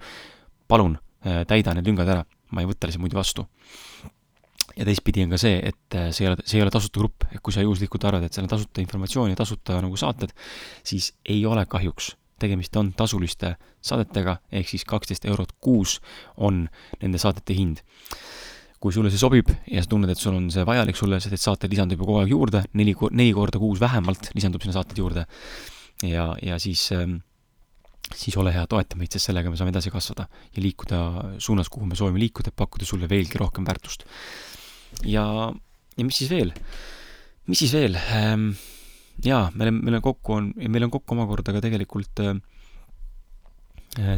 palun 0.68 0.96
äh, 1.26 1.42
täida 1.48 1.74
need 1.74 1.88
lüngad 1.88 2.10
ära, 2.10 2.24
ma 2.52 2.62
ei 2.64 2.68
võta 2.68 2.88
lihtsalt 2.88 3.04
muidu 3.04 3.18
vastu. 3.18 3.46
ja 4.74 4.84
teistpidi 4.88 5.22
on 5.22 5.30
ka 5.34 5.38
see, 5.38 5.60
et 5.70 5.94
äh, 5.94 6.10
see 6.10 6.24
ei 6.24 6.32
ole, 6.32 6.42
see 6.44 6.58
ei 6.58 6.64
ole 6.64 6.72
tasuta 6.74 7.00
grupp, 7.00 7.26
et 7.30 7.42
kui 7.44 7.54
sa 7.54 7.62
juhuslikult 7.62 8.04
arvad, 8.08 8.26
et 8.26 8.34
seal 8.34 8.46
on 8.46 8.52
tasuta 8.54 8.82
informatsioon 8.82 9.30
ja 9.30 9.38
tasuta 9.38 9.78
nagu 9.82 9.96
saated, 9.96 10.34
siis 10.82 11.12
ei 11.24 11.44
ole 11.46 11.66
kahjuks. 11.66 12.16
tegemist 12.38 12.76
on 12.76 12.92
tasuliste 12.92 13.54
saadetega, 13.80 14.36
ehk 14.52 14.68
siis 14.68 14.84
kaksteist 14.84 15.24
eurot 15.24 15.52
kuus 15.60 16.00
on 16.36 16.66
nende 17.00 17.18
saadete 17.18 17.54
hind 17.54 17.78
kui 18.84 18.92
sulle 18.92 19.08
see 19.08 19.20
sobib 19.20 19.48
ja 19.70 19.80
sa 19.80 19.88
tunned, 19.88 20.10
et 20.12 20.20
sul 20.20 20.34
on 20.36 20.50
see 20.52 20.64
vajalik 20.68 20.98
sulle, 20.98 21.16
sest 21.22 21.38
et 21.38 21.40
saateid 21.40 21.72
lisandub 21.72 22.02
ju 22.02 22.04
kogu 22.04 22.18
aeg 22.20 22.34
juurde, 22.34 22.60
neli, 22.76 22.92
neli 23.16 23.32
korda 23.32 23.60
kuus 23.62 23.80
vähemalt 23.80 24.28
lisandub 24.36 24.60
sinna 24.60 24.76
saateid 24.76 25.00
juurde. 25.00 25.24
ja, 26.04 26.26
ja 26.44 26.58
siis 26.60 26.90
ähm, 26.92 27.22
siis 28.12 28.36
ole 28.40 28.52
hea, 28.54 28.64
toeta 28.70 28.98
meid, 29.00 29.12
sest 29.14 29.30
sellega 29.30 29.50
me 29.50 29.58
saame 29.58 29.72
edasi 29.72 29.92
kasvada 29.92 30.26
ja 30.28 30.62
liikuda 30.62 30.98
suunas, 31.42 31.70
kuhu 31.72 31.88
me 31.88 31.98
soovime 31.98 32.20
liikuda, 32.20 32.52
et 32.52 32.58
pakkuda 32.58 32.88
sulle 32.88 33.08
veelgi 33.10 33.40
rohkem 33.40 33.66
väärtust. 33.66 34.04
ja, 35.08 35.24
ja 35.96 36.04
mis 36.04 36.20
siis 36.20 36.30
veel? 36.30 36.52
mis 37.46 37.64
siis 37.64 37.74
veel 37.76 37.96
ähm,? 38.00 38.50
jaa, 39.24 39.46
meil 39.54 39.70
on, 39.70 39.80
meil 39.86 40.00
on 40.00 40.04
kokku 40.04 40.36
on, 40.36 40.50
meil 40.58 40.86
on 40.86 40.92
kokku 40.92 41.14
omakorda 41.16 41.54
ka 41.54 41.62
tegelikult 41.64 42.20
äh, 42.24 42.34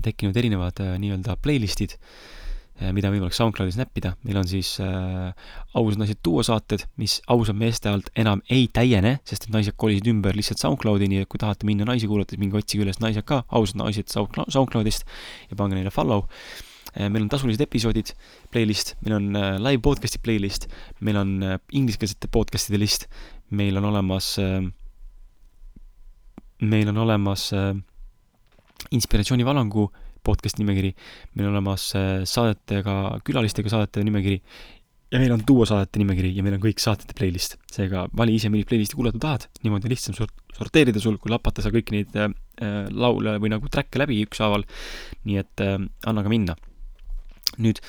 tekkinud 0.02 0.36
erinevad 0.36 0.80
äh, 0.82 0.96
nii-öelda 1.02 1.36
playlist'id 1.44 1.98
äh,, 1.98 2.45
mida 2.76 3.08
on 3.08 3.14
võimalik 3.16 3.36
SoundCloudis 3.36 3.78
näppida, 3.80 4.12
meil 4.26 4.36
on 4.36 4.48
siis 4.48 4.74
äh, 4.84 5.30
ausad 5.78 6.00
naised 6.02 6.20
duosaated, 6.24 6.84
mis 7.00 7.18
ausad 7.32 7.56
meeste 7.56 7.88
alt 7.88 8.10
enam 8.18 8.42
ei 8.52 8.66
täiene, 8.68 9.14
sest 9.28 9.46
et 9.46 9.54
naised 9.54 9.78
kolisid 9.80 10.08
ümber 10.12 10.36
lihtsalt 10.36 10.60
SoundCloudi, 10.60 11.08
nii 11.08 11.24
et 11.24 11.30
kui 11.32 11.40
tahate 11.40 11.68
minna 11.68 11.88
naisi 11.88 12.08
kuulata, 12.10 12.34
siis 12.34 12.42
minge 12.42 12.60
otsige 12.60 12.84
üles 12.84 13.00
naised 13.00 13.24
ka, 13.28 13.42
ausad 13.48 13.80
naised 13.80 14.12
SoundCloudist 14.12 15.08
ja 15.50 15.56
pange 15.56 15.78
neile 15.78 15.92
follow 15.94 16.26
äh,. 16.92 17.08
meil 17.08 17.24
on 17.24 17.32
tasulised 17.32 17.64
episoodid, 17.64 18.12
playlist, 18.52 18.94
meil 19.06 19.18
on 19.22 19.32
äh, 19.40 19.50
live 19.62 19.80
podcast'i 19.84 20.20
playlist, 20.20 20.68
meil 21.00 21.20
on 21.20 21.36
äh, 21.42 21.58
ingliskeelsete 21.72 22.28
podcast'ide 22.32 22.80
list, 22.80 23.08
meil 23.48 23.80
on 23.80 23.88
olemas 23.88 24.34
äh,, 24.42 24.60
meil 26.60 26.92
on 26.92 27.06
olemas 27.08 27.50
äh, 27.56 27.72
inspiratsioonivalangu 28.92 29.88
äh, 29.88 30.02
podcast 30.26 30.58
nimekiri, 30.60 30.92
meil 31.34 31.48
on 31.48 31.54
olemas 31.54 31.88
äh, 31.98 32.24
saadetega, 32.28 32.96
külalistega 33.26 33.72
saadete 33.72 34.04
nimekiri 34.06 34.40
ja 35.12 35.20
meil 35.22 35.32
on 35.36 35.42
duosaadete 35.46 36.00
nimekiri 36.02 36.32
ja 36.34 36.42
meil 36.44 36.56
on 36.56 36.62
kõik 36.64 36.80
saatete 36.82 37.14
playlist. 37.18 37.56
seega 37.72 38.06
vali 38.16 38.34
ise, 38.36 38.50
millist 38.50 38.68
playlisti 38.70 38.98
kuulata 38.98 39.20
tahad, 39.22 39.46
niimoodi 39.62 39.90
lihtsam 39.92 40.16
sort-, 40.18 40.34
sorteerida 40.56 41.02
sul, 41.02 41.18
kui 41.22 41.30
lapata 41.30 41.62
sa 41.62 41.70
kõiki 41.74 41.94
neid 41.94 42.16
äh, 42.18 42.32
laule 42.90 43.36
või 43.42 43.52
nagu 43.54 43.70
track'e 43.72 44.02
läbi 44.02 44.18
ükshaaval. 44.26 44.66
nii 45.28 45.38
et 45.42 45.62
äh, 45.64 45.78
anna 46.06 46.26
ka 46.26 46.32
minna. 46.32 46.56
nüüd, 47.62 47.80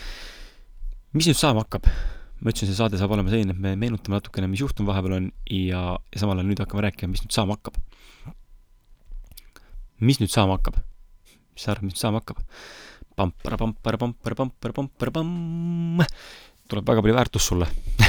mis 1.18 1.30
nüüd 1.30 1.40
saama 1.40 1.66
hakkab? 1.66 1.90
ma 2.38 2.52
ütlesin, 2.54 2.70
see 2.70 2.78
saade 2.78 3.00
saab 3.02 3.16
olema 3.16 3.34
selline, 3.34 3.56
et 3.56 3.62
me 3.62 3.74
meenutame 3.82 4.20
natukene, 4.20 4.50
mis 4.52 4.62
juhtunud 4.62 4.92
vahepeal 4.92 5.16
on 5.18 5.32
ja, 5.50 5.82
ja 5.98 6.22
samal 6.22 6.38
ajal 6.38 6.52
nüüd 6.52 6.62
hakkame 6.62 6.86
rääkima, 6.86 7.16
mis 7.16 7.24
nüüd 7.26 7.34
saama 7.34 7.58
hakkab. 7.58 7.80
mis 9.98 10.22
nüüd 10.22 10.30
saama 10.30 10.60
hakkab? 10.60 10.78
Mis 11.58 11.66
sa 11.66 11.74
arvad, 11.74 11.90
mis 11.90 12.02
saama 12.02 12.22
hakkab? 12.22 12.38
pampara-pampara-pampara-pampara-pampara-pamm, 13.18 16.06
tuleb 16.70 16.86
väga 16.86 17.02
palju 17.02 17.16
väärtust 17.18 17.50
sulle. 17.50 17.66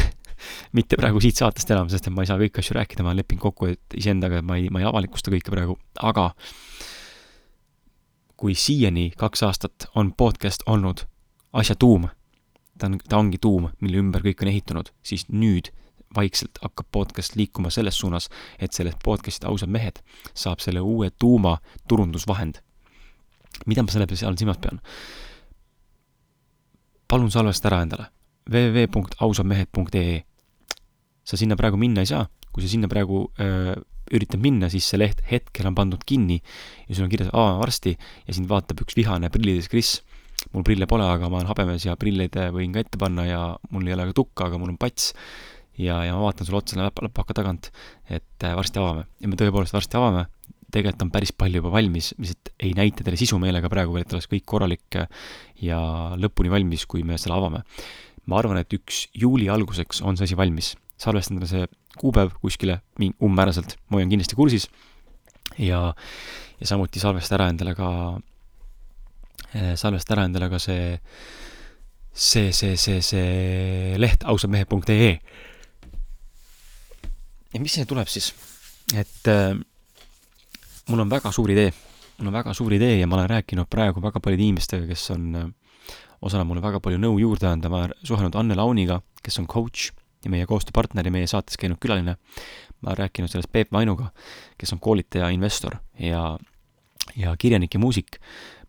Mitte 0.77 0.97
praegu 1.01 1.17
siit 1.25 1.41
saatest 1.41 1.71
enam, 1.73 1.89
sest 1.89 2.07
et 2.07 2.15
ma 2.15 2.23
ei 2.23 2.29
saa 2.29 2.41
kõiki 2.41 2.61
asju 2.61 2.75
rääkida, 2.77 3.03
ma 3.03 3.09
olen 3.13 3.21
leppinud 3.23 3.43
kokku, 3.47 3.63
et 3.73 3.87
iseendaga, 3.97 4.37
ma 4.45 4.55
ei, 4.61 4.65
ma 4.69 4.79
ei 4.83 4.89
avalikusta 4.89 5.33
kõike 5.33 5.51
praegu, 5.55 5.75
aga 6.05 6.25
kui 8.39 8.55
siiani 8.55 9.13
kaks 9.19 9.43
aastat 9.49 9.77
on 9.99 10.07
podcast 10.13 10.61
olnud 10.69 10.99
asja 11.57 11.75
tuum, 11.75 12.09
ta 12.79 12.87
on, 12.87 12.95
ta 13.01 13.19
ongi 13.19 13.39
tuum, 13.43 13.65
mille 13.81 13.97
ümber 14.05 14.21
kõik 14.29 14.41
on 14.45 14.53
ehitunud, 14.53 14.87
siis 15.03 15.23
nüüd 15.33 15.67
vaikselt 16.15 16.61
hakkab 16.63 16.87
podcast 16.93 17.37
liikuma 17.37 17.71
selles 17.73 17.99
suunas, 17.99 18.29
et 18.61 18.73
sellest 18.77 19.01
podcast'ist 19.05 19.45
Ausad 19.49 19.73
mehed 19.73 19.97
saab 20.35 20.61
selle 20.65 20.81
uue 20.85 21.11
tuuma 21.11 21.59
turundusvahend 21.89 22.61
mida 23.67 23.83
ma 23.83 23.93
selle 23.93 24.07
peale 24.07 24.37
silmas 24.39 24.61
pean? 24.63 24.81
palun 27.09 27.31
salvesta 27.33 27.71
ära 27.71 27.83
endale 27.87 28.09
www.ausamehed.ee. 28.49 30.19
sa 31.25 31.37
sinna 31.37 31.57
praegu 31.57 31.77
minna 31.81 32.05
ei 32.05 32.09
saa, 32.09 32.25
kui 32.53 32.65
sa 32.65 32.71
sinna 32.73 32.89
praegu 32.89 33.27
öö, 33.41 33.75
üritad 34.15 34.41
minna, 34.41 34.71
siis 34.73 34.87
see 34.89 35.01
leht 35.01 35.21
hetkel 35.29 35.69
on 35.69 35.77
pandud 35.77 36.05
kinni 36.09 36.39
ja 36.89 36.95
sul 36.95 37.07
on 37.07 37.13
kirjas 37.13 37.33
aa 37.37 37.59
varsti 37.61 37.95
ja 37.97 38.37
sind 38.37 38.49
vaatab 38.49 38.81
üks 38.85 38.97
vihane 38.97 39.31
prillides 39.33 39.69
Kris. 39.69 39.99
mul 40.55 40.65
prille 40.65 40.87
pole, 40.87 41.05
aga 41.05 41.29
ma 41.29 41.41
olen 41.41 41.51
habemes 41.51 41.85
ja 41.85 41.97
prilleid 41.99 42.37
võin 42.55 42.73
ka 42.73 42.85
ette 42.85 43.01
panna 43.01 43.27
ja 43.27 43.41
mul 43.75 43.89
ei 43.89 43.97
ole 43.97 44.09
ka 44.11 44.17
tukka, 44.21 44.49
aga 44.49 44.61
mul 44.61 44.73
on 44.73 44.79
pats. 44.81 45.13
ja, 45.77 46.01
ja 46.07 46.15
ma 46.15 46.25
vaatan 46.25 46.47
sulle 46.47 46.63
otsa 46.63 46.89
läpaka 46.89 47.35
tagant, 47.35 47.71
et 48.09 48.49
varsti 48.57 48.81
avame 48.81 49.05
ja 49.21 49.29
me 49.29 49.37
tõepoolest 49.37 49.77
varsti 49.77 49.99
avame 49.99 50.27
tegelikult 50.73 51.07
on 51.07 51.13
päris 51.13 51.33
palju 51.33 51.63
juba 51.63 51.73
valmis, 51.73 52.13
lihtsalt 52.21 52.53
ei 52.61 52.75
näita 52.77 53.05
teile 53.05 53.19
sisumeelega 53.21 53.71
praegu 53.73 53.95
veel, 53.95 54.05
et 54.05 54.13
oleks 54.17 54.29
kõik 54.31 54.45
korralik 54.49 54.99
ja 55.65 55.81
lõpuni 56.21 56.53
valmis, 56.53 56.85
kui 56.87 57.05
me 57.07 57.19
selle 57.21 57.39
avame. 57.39 57.65
ma 58.29 58.37
arvan, 58.37 58.59
et 58.61 58.75
üks 58.77 59.07
juuli 59.17 59.47
alguseks 59.49 60.03
on 60.05 60.19
see 60.19 60.29
asi 60.29 60.37
valmis. 60.37 60.75
salvesta 60.99 61.33
endale 61.33 61.49
see 61.49 61.67
kuupäev 61.99 62.35
kuskile 62.43 62.81
umbmääraselt, 63.01 63.77
ma 63.89 63.99
hoian 63.99 64.11
kindlasti 64.11 64.37
kursis 64.37 64.69
ja, 65.59 65.95
ja 66.61 66.67
samuti 66.67 67.01
salvesta 67.01 67.39
ära 67.39 67.49
endale 67.53 67.75
ka, 67.79 67.91
eh, 69.55 69.75
salvesta 69.77 70.15
ära 70.17 70.27
endale 70.29 70.51
ka 70.53 70.61
see, 70.63 70.99
see, 72.13 72.53
see, 72.53 72.77
see, 72.77 73.01
see 73.03 73.97
leht 73.99 74.27
ausamehe.ee. 74.29 75.13
ja 77.55 77.61
mis 77.63 77.79
see 77.79 77.89
tuleb 77.89 78.11
siis? 78.13 78.33
et 78.97 79.33
äh, 79.33 79.57
mul 80.89 81.05
on 81.05 81.11
väga 81.11 81.33
suur 81.33 81.51
idee, 81.53 81.73
mul 82.19 82.31
on 82.31 82.37
väga 82.39 82.55
suur 82.57 82.73
idee 82.73 82.99
ja 82.99 83.07
ma 83.07 83.19
olen 83.19 83.31
rääkinud 83.31 83.69
praegu 83.71 84.03
väga 84.03 84.21
paljude 84.25 84.45
inimestega, 84.47 84.87
kes 84.89 85.11
on 85.15 85.27
äh, 85.37 85.49
osale 86.25 86.45
mulle 86.49 86.63
väga 86.65 86.81
palju 86.81 87.01
nõu 87.01 87.19
juurde 87.21 87.49
anda, 87.51 87.71
ma 87.73 87.85
olen 87.85 87.97
suhelnud 88.09 88.37
Anne 88.41 88.57
Launiga, 88.59 89.01
kes 89.23 89.39
on 89.43 89.49
coach 89.51 89.91
ja 90.25 90.33
meie 90.33 90.49
koostööpartner 90.49 91.07
ja 91.07 91.15
meie 91.15 91.29
saates 91.31 91.61
käinud 91.61 91.79
külaline. 91.83 92.17
ma 92.81 92.93
olen 92.93 92.99
rääkinud 92.99 93.31
sellest 93.31 93.51
Peep 93.53 93.73
Vainuga, 93.73 94.13
kes 94.59 94.73
on 94.73 94.81
koolitaja, 94.81 95.29
investor 95.35 95.77
ja, 95.99 96.39
ja 97.17 97.35
kirjanik 97.37 97.75
ja 97.75 97.81
muusik. 97.81 98.21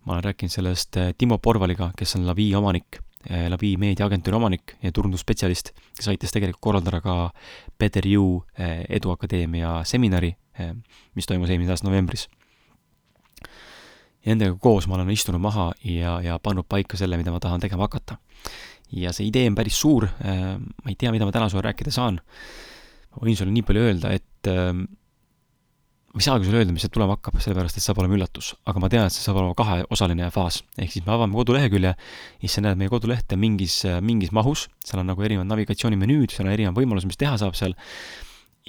ma 0.06 0.14
olen 0.14 0.24
rääkinud 0.24 0.52
sellest 0.52 0.98
äh, 0.98 1.14
Timo 1.18 1.38
Porvaliga, 1.38 1.92
kes 1.98 2.16
on 2.16 2.28
Lavi 2.28 2.52
omanik, 2.56 3.00
äh, 3.32 3.48
Lavi 3.50 3.78
meediaagentuuri 3.78 4.36
omanik 4.36 4.76
ja 4.84 4.92
turundusspetsialist, 4.92 5.72
kes 5.96 6.08
aitas 6.08 6.36
tegelikult 6.36 6.62
korraldada 6.62 7.02
ka 7.02 7.32
Better 7.80 8.08
You 8.08 8.44
eduakadeemia 8.90 9.84
seminari 9.84 10.36
mis 11.16 11.30
toimus 11.30 11.52
eelmise 11.52 11.76
aasta 11.76 11.88
novembris. 11.88 12.28
ja 14.20 14.34
nendega 14.34 14.58
koos 14.60 14.88
ma 14.88 14.98
olen 14.98 15.10
istunud 15.14 15.42
maha 15.42 15.72
ja, 15.88 16.20
ja 16.24 16.40
pannud 16.44 16.68
paika 16.68 17.00
selle, 17.00 17.18
mida 17.18 17.32
ma 17.32 17.40
tahan 17.40 17.62
tegema 17.64 17.88
hakata. 17.88 18.20
ja 18.92 19.14
see 19.16 19.30
idee 19.30 19.48
on 19.50 19.58
päris 19.58 19.80
suur, 19.80 20.08
eh, 20.08 20.56
ma 20.60 20.92
ei 20.92 20.98
tea, 21.00 21.12
mida 21.16 21.28
ma 21.28 21.36
täna 21.36 21.50
sulle 21.50 21.66
rääkida 21.70 21.94
saan. 21.94 22.22
ma 23.16 23.26
võin 23.26 23.38
sulle 23.38 23.54
nii 23.56 23.66
palju 23.68 23.86
öelda, 23.86 24.12
et 24.16 24.50
eh, 24.50 24.74
ma 24.74 26.20
ei 26.20 26.26
saagi 26.26 26.48
sulle 26.50 26.64
öelda, 26.64 26.74
mis 26.74 26.84
sealt 26.84 26.96
tulema 26.98 27.16
hakkab, 27.16 27.40
sellepärast 27.40 27.80
et 27.80 27.86
saab 27.86 28.02
olema 28.04 28.18
üllatus. 28.18 28.54
aga 28.66 28.84
ma 28.84 28.92
tean, 28.92 29.08
et 29.08 29.16
see 29.16 29.24
saab 29.24 29.40
olema 29.42 29.56
kaheosaline 29.58 30.32
faas. 30.36 30.64
ehk 30.78 30.92
siis 30.92 31.06
me 31.06 31.16
avame 31.16 31.38
kodulehekülje 31.40 31.96
siis 32.42 32.58
sa 32.58 32.66
näed 32.66 32.82
meie 32.82 32.92
kodulehte 32.92 33.38
mingis, 33.40 33.84
mingis 34.02 34.34
mahus, 34.36 34.68
seal 34.86 35.04
on 35.04 35.14
nagu 35.14 35.24
erinevad 35.24 35.48
navigatsioonimenüüd, 35.54 36.34
seal 36.34 36.50
on 36.50 36.56
erinevad 36.58 36.82
võimalused, 36.82 37.08
mis 37.08 37.20
teha 37.20 37.38
saab 37.40 37.56
seal, 37.56 37.78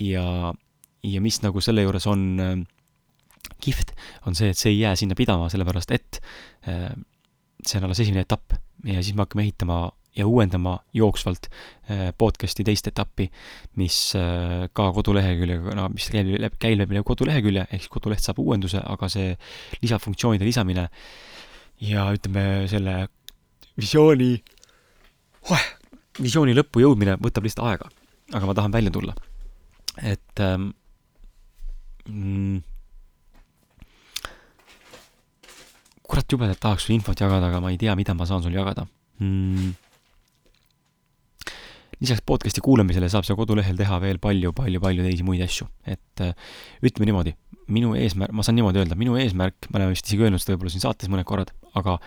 ja 0.00 0.52
ja 1.02 1.20
mis 1.20 1.40
nagu 1.42 1.60
selle 1.64 1.84
juures 1.86 2.06
on 2.10 2.26
äh, 2.40 2.56
kihvt, 3.60 3.94
on 4.26 4.36
see, 4.36 4.50
et 4.52 4.58
see 4.58 4.74
ei 4.74 4.82
jää 4.82 4.96
sinna 4.98 5.16
pidama, 5.18 5.48
sellepärast 5.52 5.94
et 5.96 6.20
äh, 6.68 6.90
see 7.64 7.80
on 7.80 7.88
alles 7.88 8.02
esimene 8.02 8.24
etapp 8.26 8.56
ja 8.88 9.02
siis 9.02 9.14
me 9.14 9.24
hakkame 9.24 9.46
ehitama 9.46 9.80
ja 10.16 10.26
uuendama 10.26 10.78
jooksvalt 10.96 11.46
äh, 11.46 12.10
podcast'i 12.18 12.64
teist 12.66 12.88
etappi, 12.90 13.28
mis 13.78 13.98
äh, 14.18 14.66
ka 14.74 14.88
koduleheküljega, 14.96 15.74
no 15.78 15.88
mis 15.94 16.08
käib 16.12 16.32
läbi, 16.34 16.58
käib 16.62 16.80
läbi 16.82 17.02
kodulehekülje, 17.06 17.66
ehk 17.68 17.84
siis 17.84 17.92
koduleht 17.92 18.24
saab 18.24 18.40
uuenduse, 18.42 18.82
aga 18.82 19.10
see 19.12 19.34
lisafunktsioonide 19.84 20.48
lisamine 20.48 20.88
ja 21.86 22.08
ütleme, 22.16 22.66
selle 22.70 22.96
visiooni 23.78 24.32
oh,, 25.48 25.66
visiooni 26.20 26.56
lõppu 26.58 26.82
jõudmine 26.82 27.16
võtab 27.22 27.46
lihtsalt 27.46 27.70
aega. 27.70 27.90
aga 28.34 28.46
ma 28.46 28.54
tahan 28.54 28.74
välja 28.74 28.90
tulla. 28.94 29.14
et 30.02 30.40
ähm, 30.40 30.70
kurat, 36.10 36.26
jubedalt 36.26 36.58
tahaks 36.62 36.86
sulle 36.86 36.98
infot 36.98 37.18
jagada, 37.18 37.50
aga 37.50 37.60
ma 37.62 37.70
ei 37.70 37.78
tea, 37.78 37.94
mida 37.98 38.16
ma 38.18 38.26
saan 38.26 38.42
sul 38.42 38.56
jagada. 38.56 38.86
Mm.. 39.22 39.76
lisaks 42.00 42.24
podcast'i 42.24 42.62
kuulamisele 42.64 43.10
saab 43.12 43.26
seal 43.28 43.36
kodulehel 43.36 43.76
teha 43.76 43.98
veel 44.00 44.16
palju-palju-palju 44.22 45.04
teisi 45.04 45.24
muid 45.26 45.42
asju, 45.44 45.66
et 45.84 46.22
äh, 46.24 46.32
ütleme 46.80 47.10
niimoodi, 47.10 47.34
minu 47.68 47.92
eesmärk, 47.98 48.32
ma 48.32 48.44
saan 48.46 48.56
niimoodi 48.56 48.80
öelda, 48.80 48.96
minu 48.96 49.18
eesmärk, 49.20 49.68
me 49.68 49.82
oleme 49.82 49.92
vist 49.92 50.08
isegi 50.08 50.24
öelnud 50.24 50.40
seda 50.40 50.54
võib-olla 50.54 50.72
siin 50.72 50.86
saates 50.86 51.12
mõned 51.12 51.28
korrad, 51.28 51.52
aga 51.76 51.98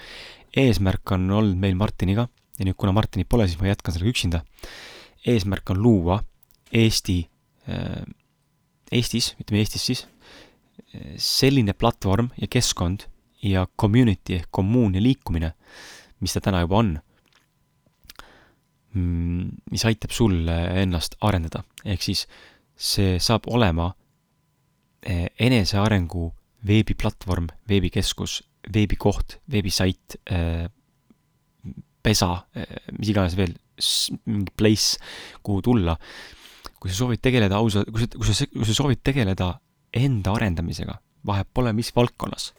eesmärk 0.63 1.13
on 1.13 1.29
olnud 1.29 1.61
meil 1.61 1.77
Martiniga 1.77 2.25
ja 2.57 2.65
nüüd, 2.65 2.77
kuna 2.81 2.95
Martinit 2.97 3.29
pole, 3.29 3.45
siis 3.45 3.61
ma 3.61 3.69
jätkan 3.69 3.93
sellega 3.93 4.15
üksinda. 4.15 4.41
eesmärk 5.29 5.69
on 5.71 5.79
luua 5.85 6.17
Eesti 6.73 7.19
äh, 7.69 8.01
Eestis, 8.93 9.33
ütleme 9.41 9.63
Eestis 9.63 9.87
siis, 9.89 10.05
selline 11.21 11.73
platvorm 11.77 12.29
ja 12.37 12.47
keskkond 12.51 13.07
ja 13.43 13.65
community 13.79 14.37
ehk 14.39 14.51
kommuun 14.53 14.95
ja 14.97 15.01
liikumine, 15.03 15.51
mis 16.23 16.35
ta 16.35 16.41
täna 16.43 16.61
juba 16.63 16.79
on, 16.79 16.93
mm, 18.93 19.49
mis 19.73 19.85
aitab 19.89 20.13
sul 20.15 20.47
ennast 20.47 21.17
arendada, 21.21 21.63
ehk 21.85 22.05
siis 22.05 22.25
see 22.75 23.17
saab 23.21 23.49
olema 23.51 23.91
eh, 25.03 25.27
enesearengu 25.39 26.29
veebiplatvorm, 26.67 27.49
veebikeskus, 27.69 28.39
veebikoht, 28.73 29.39
veebisait, 29.51 30.17
eh, 30.31 30.69
pesa, 32.03 32.31
eh, 32.55 32.79
mis 32.97 33.11
iganes 33.11 33.35
veel, 33.39 33.57
mingi 34.29 34.53
place, 34.55 35.01
kuhu 35.43 35.61
tulla 35.65 35.97
kui 36.83 36.91
sa 36.91 36.97
soovid 36.97 37.21
tegeleda 37.23 37.55
ausa, 37.55 37.85
kui 37.87 38.03
sa, 38.03 38.09
kui 38.11 38.27
sa, 38.27 38.45
kui 38.51 38.67
sa 38.67 38.73
soovid 38.75 38.99
tegeleda 39.07 39.53
enda 39.95 40.33
arendamisega, 40.35 40.97
vahet 41.23 41.47
pole, 41.55 41.71
mis 41.71 41.93
valdkonnas. 41.95 42.49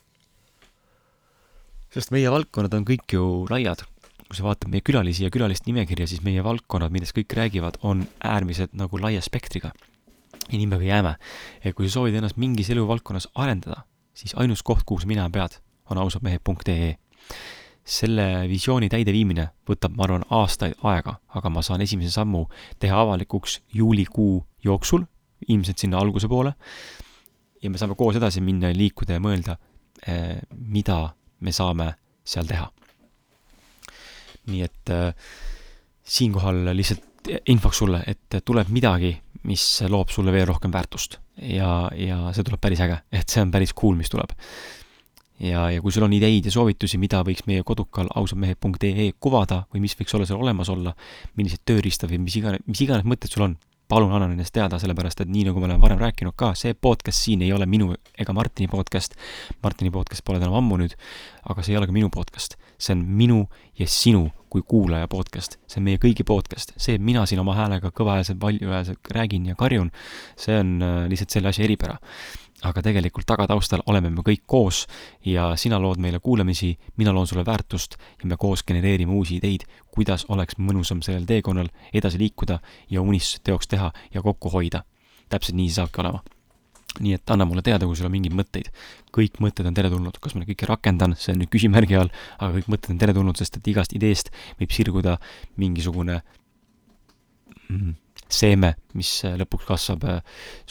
sest 1.92 2.10
meie 2.10 2.30
valdkonnad 2.32 2.72
on 2.74 2.87
kõik 2.88 3.12
ju 3.12 3.24
laiad. 3.50 3.84
kui 4.24 4.38
sa 4.38 4.46
vaatad 4.46 4.70
meie 4.72 4.80
külalisi 4.80 5.26
ja 5.26 5.30
külaliste 5.30 5.68
nimekirja, 5.68 6.06
siis 6.08 6.22
meie 6.24 6.40
valdkonnad, 6.42 6.90
millest 6.90 7.12
kõik 7.12 7.37
räägivad, 7.37 7.76
on 7.82 8.06
äärmiselt 8.24 8.72
nagu 8.72 8.98
laia 8.98 9.20
spektriga. 9.20 9.72
ja 10.48 10.56
nii 10.56 10.66
me 10.72 10.80
ka 10.80 10.88
jääme. 10.88 11.16
et 11.60 11.74
kui 11.76 11.88
sa 11.88 12.00
soovid 12.00 12.16
ennast 12.16 12.40
mingis 12.40 12.70
eluvaldkonnas 12.70 13.28
arendada, 13.34 13.84
siis 14.14 14.32
ainus 14.40 14.62
koht, 14.62 14.87
kuhu 14.87 15.00
sa 15.00 15.06
minema 15.06 15.28
pead, 15.30 15.60
on 15.90 15.98
ausadmehed.ee 15.98 16.96
selle 17.84 18.48
visiooni 18.48 18.88
täideviimine 18.88 19.46
võtab, 19.68 19.94
ma 19.96 20.06
arvan, 20.06 20.24
aastaid 20.32 20.78
aega, 20.88 21.18
aga 21.36 21.50
ma 21.52 21.62
saan 21.62 21.84
esimese 21.84 22.14
sammu 22.14 22.46
teha 22.80 23.00
avalikuks 23.04 23.60
juulikuu 23.76 24.38
jooksul, 24.64 25.04
ilmselt 25.48 25.82
sinna 25.82 26.00
alguse 26.00 26.28
poole, 26.28 26.54
ja 27.62 27.70
me 27.70 27.80
saame 27.80 27.96
koos 27.98 28.16
edasi 28.16 28.40
minna 28.44 28.72
ja 28.72 28.78
liikuda 28.78 29.18
ja 29.18 29.24
mõelda, 29.24 29.58
eh, 30.06 30.40
mida 30.50 31.14
me 31.40 31.52
saame 31.52 31.92
seal 32.24 32.48
teha. 32.48 32.70
nii 34.44 34.60
et 34.60 34.90
äh, 34.92 35.14
siinkohal 36.04 36.66
lihtsalt 36.76 37.30
infoks 37.48 37.78
sulle, 37.80 38.02
et 38.06 38.36
tuleb 38.44 38.68
midagi, 38.68 39.14
mis 39.48 39.62
loob 39.88 40.10
sulle 40.12 40.32
veel 40.32 40.44
rohkem 40.50 40.72
väärtust. 40.72 41.16
Ja, 41.40 41.88
ja 41.96 42.18
see 42.36 42.44
tuleb 42.44 42.60
päris 42.60 42.82
äge, 42.84 42.98
et 43.08 43.32
see 43.32 43.40
on 43.40 43.50
päris 43.54 43.72
cool, 43.72 43.96
mis 43.96 44.12
tuleb 44.12 44.34
ja, 45.40 45.66
ja 45.70 45.82
kui 45.82 45.92
sul 45.92 46.06
on 46.06 46.14
ideid 46.14 46.46
ja 46.46 46.54
soovitusi, 46.54 46.98
mida 47.02 47.22
võiks 47.26 47.46
meie 47.50 47.64
kodukal 47.66 48.08
ausamehed.ee 48.14 49.12
kuvada 49.20 49.64
või 49.72 49.84
mis 49.84 49.96
võiks 49.98 50.14
olla 50.14 50.28
seal 50.28 50.42
olemas 50.42 50.70
olla, 50.72 50.94
millised 51.38 51.64
tööriistad 51.66 52.12
või 52.12 52.24
mis 52.26 52.38
iganes, 52.40 52.62
mis 52.66 52.84
iganes 52.86 53.08
mõtted 53.08 53.32
sul 53.32 53.48
on, 53.48 53.56
palun 53.88 54.12
anna 54.16 54.28
nendest 54.30 54.54
teada, 54.54 54.78
sellepärast 54.80 55.20
et 55.24 55.30
nii, 55.30 55.44
nagu 55.50 55.60
ma 55.60 55.68
olen 55.68 55.82
varem 55.82 56.00
rääkinud 56.00 56.36
ka, 56.40 56.52
see 56.58 56.72
podcast 56.74 57.20
siin 57.26 57.42
ei 57.44 57.52
ole 57.52 57.66
minu 57.68 57.92
ega 58.18 58.32
Martini 58.36 58.68
podcast. 58.70 59.16
Martini 59.62 59.92
podcast 59.92 60.24
pole 60.24 60.40
enam 60.40 60.56
ammu 60.56 60.78
nüüd, 60.80 60.94
aga 61.50 61.64
see 61.64 61.74
ei 61.74 61.80
ole 61.80 61.90
ka 61.90 61.96
minu 61.96 62.10
podcast. 62.14 62.56
see 62.78 62.92
on 62.92 63.04
minu 63.06 63.44
ja 63.78 63.86
sinu 63.86 64.26
kui 64.50 64.62
kuulaja 64.66 65.08
podcast. 65.08 65.58
see 65.66 65.80
on 65.80 65.84
meie 65.90 66.00
kõigi 66.00 66.24
podcast. 66.24 66.72
see, 66.76 66.96
et 66.96 67.04
mina 67.04 67.26
siin 67.26 67.42
oma 67.44 67.54
häälega 67.58 67.92
kõvahäälselt, 67.92 68.40
valjuhäälselt 68.40 69.12
räägin 69.12 69.46
ja 69.46 69.54
karjun, 69.54 69.92
see 70.36 70.56
on 70.58 70.80
äh, 70.82 71.04
lihtsalt 71.12 71.36
selle 71.36 71.52
asja 71.52 71.64
eripära 71.64 71.98
aga 72.64 72.83
tegelikult 72.83 73.27
tagataustal 73.29 73.85
oleme 73.90 74.11
me 74.11 74.24
kõik 74.24 74.44
koos 74.46 74.85
ja 75.27 75.53
sina 75.61 75.79
lood 75.81 76.00
meile 76.03 76.20
kuulamisi, 76.24 76.72
mina 76.96 77.12
loon 77.12 77.27
sulle 77.29 77.44
väärtust 77.46 77.96
ja 78.22 78.29
me 78.29 78.38
koos 78.40 78.64
genereerime 78.64 79.12
uusi 79.12 79.38
ideid, 79.40 79.66
kuidas 79.92 80.27
oleks 80.29 80.59
mõnusam 80.59 81.03
sellel 81.05 81.27
teekonnal 81.29 81.68
edasi 81.92 82.20
liikuda 82.20 82.61
ja 82.90 83.03
unistused 83.03 83.44
teoks 83.44 83.68
teha 83.68 83.92
ja 84.14 84.22
kokku 84.22 84.50
hoida. 84.50 84.85
täpselt 85.29 85.57
nii 85.57 85.68
see 85.68 85.81
saabki 85.81 86.00
olema. 86.00 86.22
nii 87.00 87.14
et 87.14 87.31
anna 87.31 87.44
mulle 87.44 87.62
teada, 87.62 87.87
kui 87.87 87.96
sul 87.96 88.07
on 88.07 88.12
mingeid 88.12 88.35
mõtteid. 88.35 88.70
kõik 89.12 89.40
mõtted 89.40 89.66
on 89.66 89.74
teretulnud, 89.74 90.18
kas 90.20 90.35
ma 90.35 90.40
neid 90.40 90.53
kõiki 90.53 90.68
rakendan, 90.68 91.16
see 91.18 91.33
on 91.33 91.42
nüüd 91.42 91.50
küsimärgi 91.50 91.98
all, 91.98 92.11
aga 92.38 92.59
kõik 92.59 92.68
mõtted 92.68 92.94
on 92.94 92.98
teretulnud, 92.98 93.37
sest 93.37 93.57
et 93.57 93.68
igast 93.68 93.92
ideest 93.92 94.31
võib 94.61 94.70
sirguda 94.70 95.18
mingisugune 95.57 96.22
mm, 97.68 97.92
seeme, 98.34 98.74
mis 98.98 99.10
äh, 99.26 99.38
lõpuks 99.40 99.66
kasvab 99.68 100.04
äh, 100.10 100.20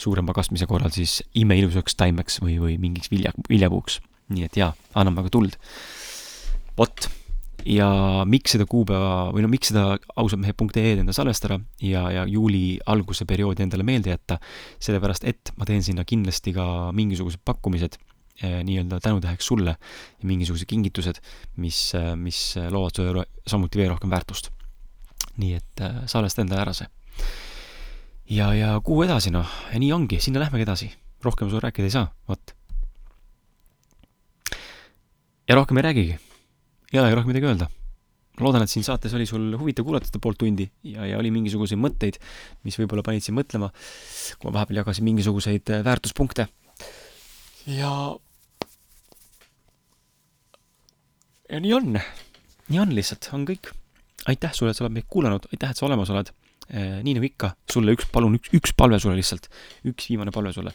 suurema 0.00 0.34
kasvamise 0.36 0.68
korral 0.70 0.92
siis 0.94 1.20
imeilusaks 1.38 1.96
taimeks 2.00 2.40
või, 2.44 2.58
või 2.62 2.78
mingiks 2.82 3.12
vilja, 3.12 3.34
viljapuuks. 3.48 4.00
nii 4.34 4.46
et 4.46 4.56
jaa, 4.56 4.72
anname 4.96 5.24
aga 5.24 5.32
tuld. 5.32 5.58
vot, 6.78 7.08
ja 7.68 7.88
miks 8.28 8.54
seda 8.56 8.66
kuupäeva 8.68 9.30
või 9.34 9.44
no 9.44 9.50
miks 9.52 9.70
seda 9.72 9.98
ausamehe.ee-d 10.20 11.04
enda 11.04 11.14
salvestada 11.16 11.60
ja, 11.80 12.06
ja 12.12 12.24
juuli 12.28 12.78
alguse 12.86 13.26
perioodi 13.28 13.64
endale 13.64 13.86
meelde 13.86 14.12
jätta, 14.12 14.38
sellepärast 14.82 15.28
et 15.28 15.52
ma 15.56 15.68
teen 15.68 15.84
sinna 15.84 16.04
kindlasti 16.08 16.52
ka 16.56 16.66
mingisugused 16.96 17.44
pakkumised 17.44 17.96
eh, 18.42 18.60
nii-öelda 18.66 19.00
tänutäheks 19.04 19.46
sulle 19.46 19.76
ja 19.76 20.28
mingisugused 20.28 20.68
kingitused, 20.68 21.22
mis, 21.56 21.92
mis 22.20 22.42
loovad 22.70 23.00
sulle 23.00 23.24
samuti 23.46 23.80
veel 23.80 23.94
rohkem 23.94 24.12
väärtust. 24.12 24.50
nii 25.36 25.54
et 25.56 25.80
äh, 25.82 26.04
salvesta 26.06 26.44
endale 26.44 26.66
ära 26.66 26.76
see 26.76 26.90
ja, 28.30 28.50
ja 28.56 28.74
kuhu 28.84 29.04
edasi, 29.04 29.32
noh, 29.34 29.48
ja 29.72 29.80
nii 29.80 29.92
ongi, 29.92 30.20
sinna 30.20 30.42
lähmegi 30.42 30.64
edasi. 30.66 30.90
rohkem 31.24 31.48
sul 31.48 31.60
rääkida 31.64 31.88
ei 31.88 31.92
saa, 31.92 32.08
vot. 32.28 32.54
ja 35.48 35.54
rohkem 35.54 35.76
ei 35.76 35.82
räägigi. 35.82 36.18
ei 36.92 37.00
olegi 37.00 37.14
rohkem 37.14 37.32
midagi 37.32 37.46
öelda. 37.46 37.68
loodan, 38.40 38.62
et 38.62 38.70
siin 38.70 38.84
saates 38.84 39.14
oli 39.14 39.26
sul 39.26 39.56
huvitav 39.58 39.84
kuulata 39.84 40.06
seda 40.06 40.18
poolt 40.18 40.38
tundi 40.38 40.70
ja, 40.82 41.06
ja 41.06 41.18
oli 41.18 41.30
mingisuguseid 41.30 41.80
mõtteid, 41.80 42.18
mis 42.64 42.78
võib-olla 42.78 43.04
panid 43.06 43.22
sind 43.22 43.38
mõtlema, 43.38 43.70
kui 44.38 44.50
ma 44.50 44.58
vahepeal 44.58 44.82
jagasin 44.82 45.04
mingisuguseid 45.04 45.70
äh, 45.70 45.84
väärtuspunkte. 45.84 46.48
ja 47.66 47.92
ja 51.50 51.60
nii 51.60 51.72
on, 51.76 51.98
nii 52.68 52.80
on 52.80 52.94
lihtsalt, 52.94 53.28
on 53.32 53.44
kõik. 53.46 53.70
aitäh 54.26 54.52
sulle, 54.52 54.72
et 54.72 54.76
sa 54.76 54.84
oled 54.84 54.96
meid 54.96 55.06
kuulanud, 55.08 55.46
aitäh, 55.52 55.70
et 55.70 55.76
sa 55.76 55.86
olemas 55.86 56.10
oled 56.10 56.32
nii 56.70 57.16
nagu 57.16 57.28
ikka, 57.28 57.54
sulle 57.70 57.94
üks, 57.96 58.08
palun 58.12 58.38
üks, 58.38 58.52
üks 58.56 58.74
palve 58.76 58.98
sulle 59.02 59.18
lihtsalt, 59.18 59.50
üks 59.90 60.08
viimane 60.10 60.32
palve 60.34 60.54
sulle. 60.56 60.72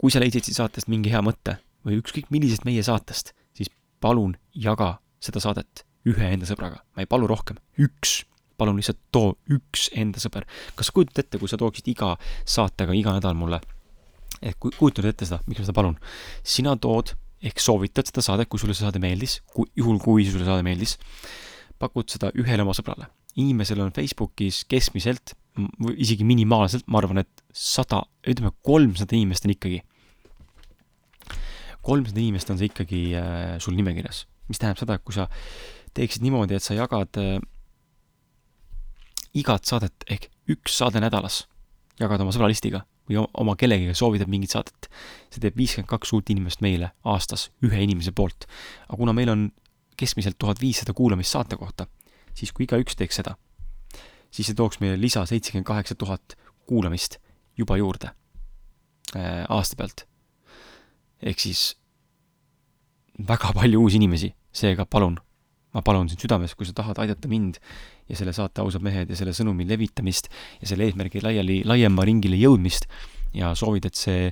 kui 0.00 0.12
sa 0.12 0.20
leidsid 0.20 0.44
siit 0.44 0.58
saatest 0.58 0.88
mingi 0.92 1.12
hea 1.12 1.20
mõtte 1.24 1.58
või 1.84 1.98
ükskõik 2.00 2.30
millisest 2.32 2.64
meie 2.68 2.82
saatest, 2.84 3.32
siis 3.56 3.70
palun 4.00 4.34
jaga 4.52 4.98
seda 5.22 5.40
saadet 5.40 5.84
ühe 6.08 6.30
enda 6.34 6.48
sõbraga, 6.48 6.82
ma 6.94 7.04
ei 7.04 7.10
palu 7.10 7.28
rohkem, 7.30 7.60
üks. 7.80 8.22
Palun 8.54 8.76
lihtsalt 8.78 9.00
too 9.10 9.32
üks 9.50 9.88
enda 9.98 10.20
sõber. 10.22 10.44
kas 10.78 10.86
sa 10.86 10.94
kujutad 10.94 11.24
ette, 11.24 11.40
kui 11.42 11.50
sa 11.50 11.56
tooksid 11.58 11.88
iga 11.90 12.12
saatega 12.46 12.94
iga 12.94 13.16
nädal 13.16 13.34
mulle, 13.34 13.58
et 14.38 14.54
kui 14.62 14.70
kujutad 14.70 15.08
ette 15.10 15.26
seda, 15.26 15.40
miks 15.48 15.58
ma 15.58 15.66
seda 15.66 15.74
palun, 15.74 15.96
sina 16.46 16.76
tood 16.78 17.16
ehk 17.42 17.58
soovitad 17.58 18.06
seda 18.06 18.22
saadet, 18.22 18.48
kui 18.48 18.62
sulle 18.62 18.76
see 18.76 18.86
saade 18.86 19.02
meeldis, 19.02 19.40
kui, 19.50 19.66
juhul 19.74 19.98
kui 19.98 20.28
sulle 20.28 20.46
saade 20.46 20.62
meeldis, 20.62 20.94
pakud 21.82 22.06
seda 22.14 22.30
ühele 22.38 22.62
oma 22.62 22.76
sõbrale 22.78 23.10
inimesel 23.40 23.80
on 23.84 23.92
Facebookis 23.94 24.62
keskmiselt, 24.70 25.34
isegi 25.96 26.26
minimaalselt, 26.26 26.86
ma 26.90 27.00
arvan, 27.00 27.22
et 27.22 27.44
sada, 27.54 28.02
ütleme 28.26 28.52
kolmsada 28.66 29.16
inimest 29.16 29.46
on 29.46 29.54
ikkagi. 29.54 29.82
kolmsada 31.84 32.20
inimest 32.20 32.50
on 32.50 32.58
see 32.58 32.70
ikkagi 32.70 33.00
äh, 33.18 33.56
sul 33.60 33.76
nimekirjas, 33.76 34.24
mis 34.48 34.60
tähendab 34.60 34.80
seda, 34.80 34.96
et 34.96 35.04
kui 35.04 35.14
sa 35.14 35.28
teeksid 35.94 36.24
niimoodi, 36.24 36.56
et 36.56 36.64
sa 36.64 36.76
jagad 36.76 37.20
äh, 37.20 37.36
igat 39.36 39.68
saadet 39.68 40.06
ehk 40.10 40.30
üks 40.50 40.78
saade 40.80 41.02
nädalas, 41.02 41.44
jagad 42.00 42.22
oma 42.24 42.32
sõbralistiga 42.34 42.84
või 43.10 43.20
oma 43.20 43.54
kellegiga 43.60 43.94
soovitad 43.96 44.30
mingit 44.32 44.54
saadet, 44.54 44.88
see 45.28 45.42
teeb 45.42 45.58
viiskümmend 45.60 45.90
kaks 45.90 46.14
uut 46.16 46.30
inimest 46.32 46.62
meile 46.64 46.94
aastas 47.04 47.50
ühe 47.66 47.82
inimese 47.84 48.14
poolt. 48.16 48.48
aga 48.88 48.96
kuna 48.96 49.12
meil 49.12 49.32
on 49.34 49.50
keskmiselt 49.96 50.38
tuhat 50.38 50.60
viissada 50.60 50.94
kuulamist 50.96 51.34
saate 51.34 51.58
kohta, 51.60 51.86
siis 52.34 52.52
kui 52.52 52.66
igaüks 52.68 52.98
teeks 52.98 53.20
seda, 53.20 53.36
siis 54.34 54.50
see 54.50 54.58
tooks 54.58 54.80
meile 54.82 54.98
lisa 55.00 55.24
seitsekümmend 55.28 55.68
kaheksa 55.68 55.96
tuhat 55.98 56.36
kuulamist 56.66 57.20
juba 57.58 57.78
juurde 57.78 58.10
äh, 59.16 59.44
aasta 59.48 59.78
pealt. 59.78 60.06
ehk 61.22 61.40
siis 61.40 61.74
väga 63.18 63.52
palju 63.54 63.80
uusi 63.80 64.00
inimesi, 64.00 64.32
seega 64.52 64.86
palun, 64.90 65.16
ma 65.74 65.82
palun 65.86 66.08
sind 66.10 66.22
südames, 66.22 66.54
kui 66.54 66.66
sa 66.66 66.74
tahad 66.74 66.98
aidata 67.02 67.30
mind 67.30 67.60
ja 68.10 68.18
selle 68.18 68.34
saate 68.36 68.62
Ausad 68.62 68.82
mehed 68.84 69.10
ja 69.10 69.18
selle 69.18 69.32
sõnumi 69.36 69.66
levitamist 69.68 70.28
ja 70.60 70.68
selle 70.68 70.88
eesmärgi 70.88 71.22
laiali, 71.24 71.62
laiema 71.66 72.04
ringile 72.06 72.38
jõudmist 72.40 72.88
ja 73.34 73.50
soovid, 73.58 73.88
et 73.88 73.98
see, 73.98 74.30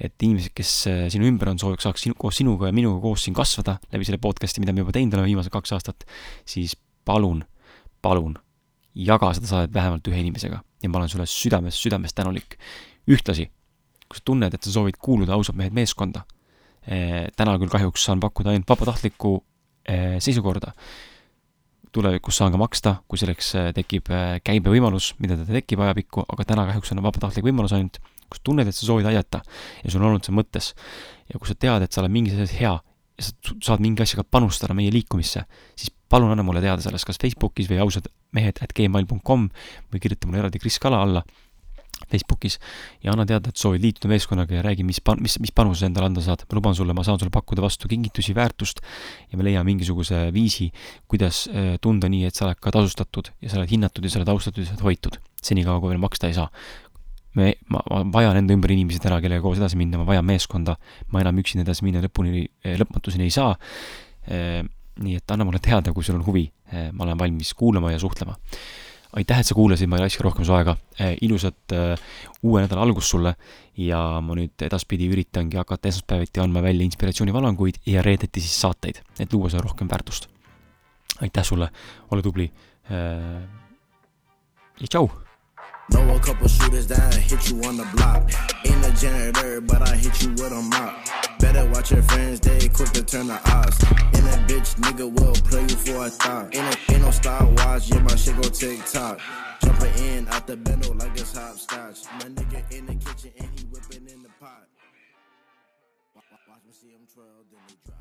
et 0.00 0.24
inimesed, 0.24 0.52
kes 0.56 0.74
äh, 0.88 1.06
sinu 1.12 1.28
ümber 1.28 1.50
on, 1.52 1.60
sooviks, 1.60 1.84
saaks 1.88 2.06
sinu, 2.06 2.16
koos 2.20 2.38
sinuga 2.40 2.70
ja 2.70 2.76
minuga 2.76 3.00
koos 3.02 3.26
siin 3.26 3.36
kasvada 3.36 3.76
läbi 3.92 4.08
selle 4.08 4.20
podcast'i, 4.22 4.62
mida 4.64 4.72
me 4.76 4.84
juba 4.84 4.94
teinud 4.96 5.16
oleme 5.16 5.32
viimased 5.32 5.52
kaks 5.52 5.74
aastat, 5.76 6.06
siis 6.48 6.76
palun, 7.08 7.42
palun 8.04 8.36
jaga 8.98 9.32
seda 9.36 9.50
saadet 9.50 9.74
vähemalt 9.74 10.08
ühe 10.10 10.20
inimesega 10.20 10.60
ja 10.82 10.90
ma 10.90 11.00
olen 11.00 11.10
sulle 11.10 11.26
südamest, 11.26 11.80
südamest 11.82 12.16
tänulik. 12.18 12.58
ühtlasi, 13.08 13.46
kui 14.04 14.18
sa 14.18 14.24
tunned, 14.24 14.52
et 14.52 14.64
sa 14.64 14.70
soovid 14.70 14.98
kuuluda 15.00 15.32
ausad 15.32 15.56
mehed 15.56 15.72
meeskonda 15.72 16.26
eh,, 16.84 17.30
täna 17.36 17.54
küll 17.60 17.72
kahjuks 17.72 18.04
saan 18.04 18.20
pakkuda 18.20 18.52
ainult 18.52 18.68
vabatahtlikku 18.68 19.30
eh, 19.88 20.18
seisukorda, 20.20 20.74
tulevikus 21.92 22.36
saan 22.36 22.52
ka 22.52 22.60
maksta, 22.60 22.94
kui 23.08 23.20
selleks 23.20 23.54
eh, 23.56 23.70
tekib 23.76 24.12
käibevõimalus, 24.44 25.14
mida 25.24 25.38
ta 25.40 25.48
tekib 25.48 25.80
ajapikku, 25.86 26.26
aga 26.34 26.44
täna 26.52 26.66
kahjuks 26.68 26.92
on 26.92 27.00
vabatahtlik 27.06 27.48
võimalus 27.48 27.72
ainult, 27.78 27.96
kui 28.28 28.36
sa 28.36 28.44
tunned, 28.44 28.68
et 28.68 28.76
sa 28.76 28.84
soovid 28.84 29.08
aidata 29.08 29.40
ja 29.80 29.88
sul 29.88 30.04
on 30.04 30.10
olnud 30.10 30.28
see 30.28 30.36
mõttes 30.36 30.74
ja 31.32 31.40
kui 31.40 31.48
sa 31.48 31.56
tead, 31.56 31.86
et 31.86 31.96
sa 31.96 32.04
oled 32.04 32.12
mingis 32.12 32.36
asjas 32.36 32.58
hea 32.60 32.74
ja 33.18 33.24
sa 33.24 33.56
saad 33.70 33.80
mingi 33.82 34.04
asjaga 34.04 34.28
panustada 34.28 34.76
meie 34.76 34.92
liikumisse, 34.92 35.46
siis 35.80 35.96
palun 36.08 36.32
anna 36.32 36.46
mulle 36.46 36.62
teada 36.64 36.82
sellest 36.84 37.08
kas 37.08 37.20
Facebookis 37.20 37.68
või 37.70 37.82
ausad 37.84 38.08
mehed 38.36 38.62
at 38.64 38.72
gmail.com 38.76 39.50
või 39.92 40.00
kirjuta 40.02 40.28
mulle 40.28 40.44
eraldi 40.44 40.60
Kris 40.62 40.80
Kala 40.82 41.02
alla 41.04 41.24
Facebookis 42.06 42.58
ja 43.02 43.12
anna 43.12 43.24
teada, 43.26 43.50
et 43.50 43.58
soovid 43.58 43.82
liituda 43.82 44.10
meeskonnaga 44.12 44.54
ja 44.54 44.62
räägi, 44.64 44.84
mis 44.86 45.00
pan-, 45.04 45.20
mis, 45.22 45.38
mis 45.42 45.52
panuse 45.54 45.86
endale 45.88 46.08
anda 46.08 46.22
saad. 46.24 46.44
ma 46.46 46.56
luban 46.56 46.76
sulle, 46.76 46.94
ma 46.94 47.02
saan 47.04 47.18
sulle 47.18 47.32
pakkuda 47.34 47.64
vastu 47.64 47.88
kingitusi, 47.90 48.34
väärtust 48.36 48.80
ja 49.32 49.38
me 49.38 49.44
leiame 49.44 49.72
mingisuguse 49.72 50.28
viisi, 50.34 50.70
kuidas 51.08 51.46
äh, 51.50 51.74
tunda 51.82 52.08
nii, 52.08 52.24
et 52.28 52.38
sa 52.38 52.46
oled 52.46 52.60
ka 52.62 52.72
tasustatud 52.74 53.32
ja 53.42 53.50
sa 53.50 53.58
oled 53.60 53.72
hinnatud 53.72 54.04
ja 54.04 54.14
sa 54.14 54.22
oled 54.22 54.32
austatud 54.34 54.62
ja 54.62 54.70
sa 54.70 54.76
oled 54.78 54.86
hoitud. 54.88 55.18
senikaua, 55.42 55.80
kui 55.80 55.92
veel 55.92 56.02
maksta 56.02 56.30
ei 56.30 56.38
saa. 56.38 56.48
me, 57.34 57.52
ma, 57.68 57.82
ma 57.90 58.02
vajan 58.14 58.40
enda 58.40 58.54
ümber 58.54 58.72
inimesi 58.72 59.02
täna, 59.02 59.20
kellega 59.22 59.42
koos 59.42 59.58
edasi 59.58 59.76
minna, 59.78 59.98
ma 59.98 60.06
vajan 60.06 60.24
meeskonda, 60.26 60.78
ma 61.12 61.20
enam 61.22 61.38
üksinda 61.38 61.66
edasi 61.66 61.84
minna 61.86 62.00
lõpuni, 62.02 62.46
lõpmatuseni 62.78 63.28
ei 63.28 63.34
saa 63.34 63.52
äh, 64.30 64.62
nii 65.04 65.18
et 65.18 65.34
anna 65.34 65.46
mulle 65.46 65.60
teada, 65.62 65.92
kui 65.94 66.04
sul 66.06 66.18
on 66.18 66.26
huvi, 66.26 66.44
eh, 66.72 66.90
ma 66.92 67.06
olen 67.06 67.18
valmis 67.18 67.54
kuulama 67.54 67.92
ja 67.92 67.98
suhtlema. 67.98 68.36
aitäh, 69.16 69.38
et 69.40 69.46
sa 69.46 69.54
kuulasid, 69.56 69.88
ma 69.88 69.96
ei 69.96 70.02
raiska 70.04 70.22
rohkem 70.22 70.44
su 70.44 70.52
aega, 70.52 70.74
eh, 71.00 71.14
ilusat 71.24 71.72
uh, 71.72 71.94
uue 72.44 72.60
nädala 72.60 72.82
algust 72.84 73.08
sulle 73.08 73.30
ja 73.80 74.20
ma 74.20 74.34
nüüd 74.36 74.60
edaspidi 74.66 75.08
üritangi 75.08 75.56
hakata 75.56 75.88
esmaspäeviti 75.88 76.42
andma 76.42 76.60
välja 76.62 76.84
inspiratsioonivalanguid 76.84 77.80
ja 77.88 78.02
reedeti 78.04 78.42
siis 78.44 78.58
saateid, 78.60 79.00
et 79.18 79.32
luua 79.32 79.48
seda 79.48 79.64
rohkem 79.64 79.88
väärtust. 79.88 80.28
aitäh 81.22 81.44
sulle, 81.44 81.70
ole 82.10 82.22
tubli 82.22 82.50
ja 82.90 84.86
tšau! 84.86 85.08
Know 85.90 86.14
a 86.14 86.20
couple 86.20 86.48
shooters 86.48 86.86
that 86.88 87.14
hit 87.14 87.50
you 87.50 87.62
on 87.62 87.76
the 87.76 87.88
block. 87.96 88.30
Ain't 88.66 88.84
a 88.84 88.92
janitor, 89.00 89.60
but 89.60 89.80
I 89.88 89.96
hit 89.96 90.22
you 90.22 90.30
with 90.30 90.52
a 90.52 90.62
mop. 90.62 90.94
Better 91.38 91.64
watch 91.70 91.90
your 91.90 92.02
friends, 92.02 92.40
they 92.40 92.68
quick 92.68 92.90
to 92.90 93.02
turn 93.02 93.28
the 93.28 93.40
odds. 93.50 93.82
And 94.14 94.26
that 94.26 94.48
bitch 94.48 94.74
nigga 94.76 95.10
will 95.10 95.34
play 95.48 95.62
you 95.62 95.76
for 95.76 96.06
a 96.06 96.10
thought. 96.10 96.54
Ain't, 96.54 96.74
a, 96.74 96.92
ain't 96.92 97.02
no 97.02 97.10
Star 97.10 97.44
Wars, 97.44 97.88
yeah, 97.88 98.00
my 98.00 98.14
shit 98.16 98.36
go 98.36 98.42
tick 98.42 98.84
tock. 98.84 99.20
Jumping 99.64 99.94
in 100.04 100.28
out 100.28 100.46
the 100.46 100.56
bendo 100.56 100.98
like 101.00 101.12
it's 101.12 101.36
hopscotch. 101.36 102.04
My 102.14 102.28
nigga 102.28 102.70
in 102.76 102.86
the 102.86 102.94
kitchen 102.94 103.32
and 103.38 103.48
he 103.58 103.64
whipping 103.66 104.06
in 104.08 104.22
the 104.22 104.30
pot. 104.40 104.66
Watch 106.14 106.60
me 106.66 106.72
see 106.72 106.88
him 106.88 107.06
twirl, 107.12 107.26
then 107.50 107.60
he 107.68 107.76
drop. 107.86 107.97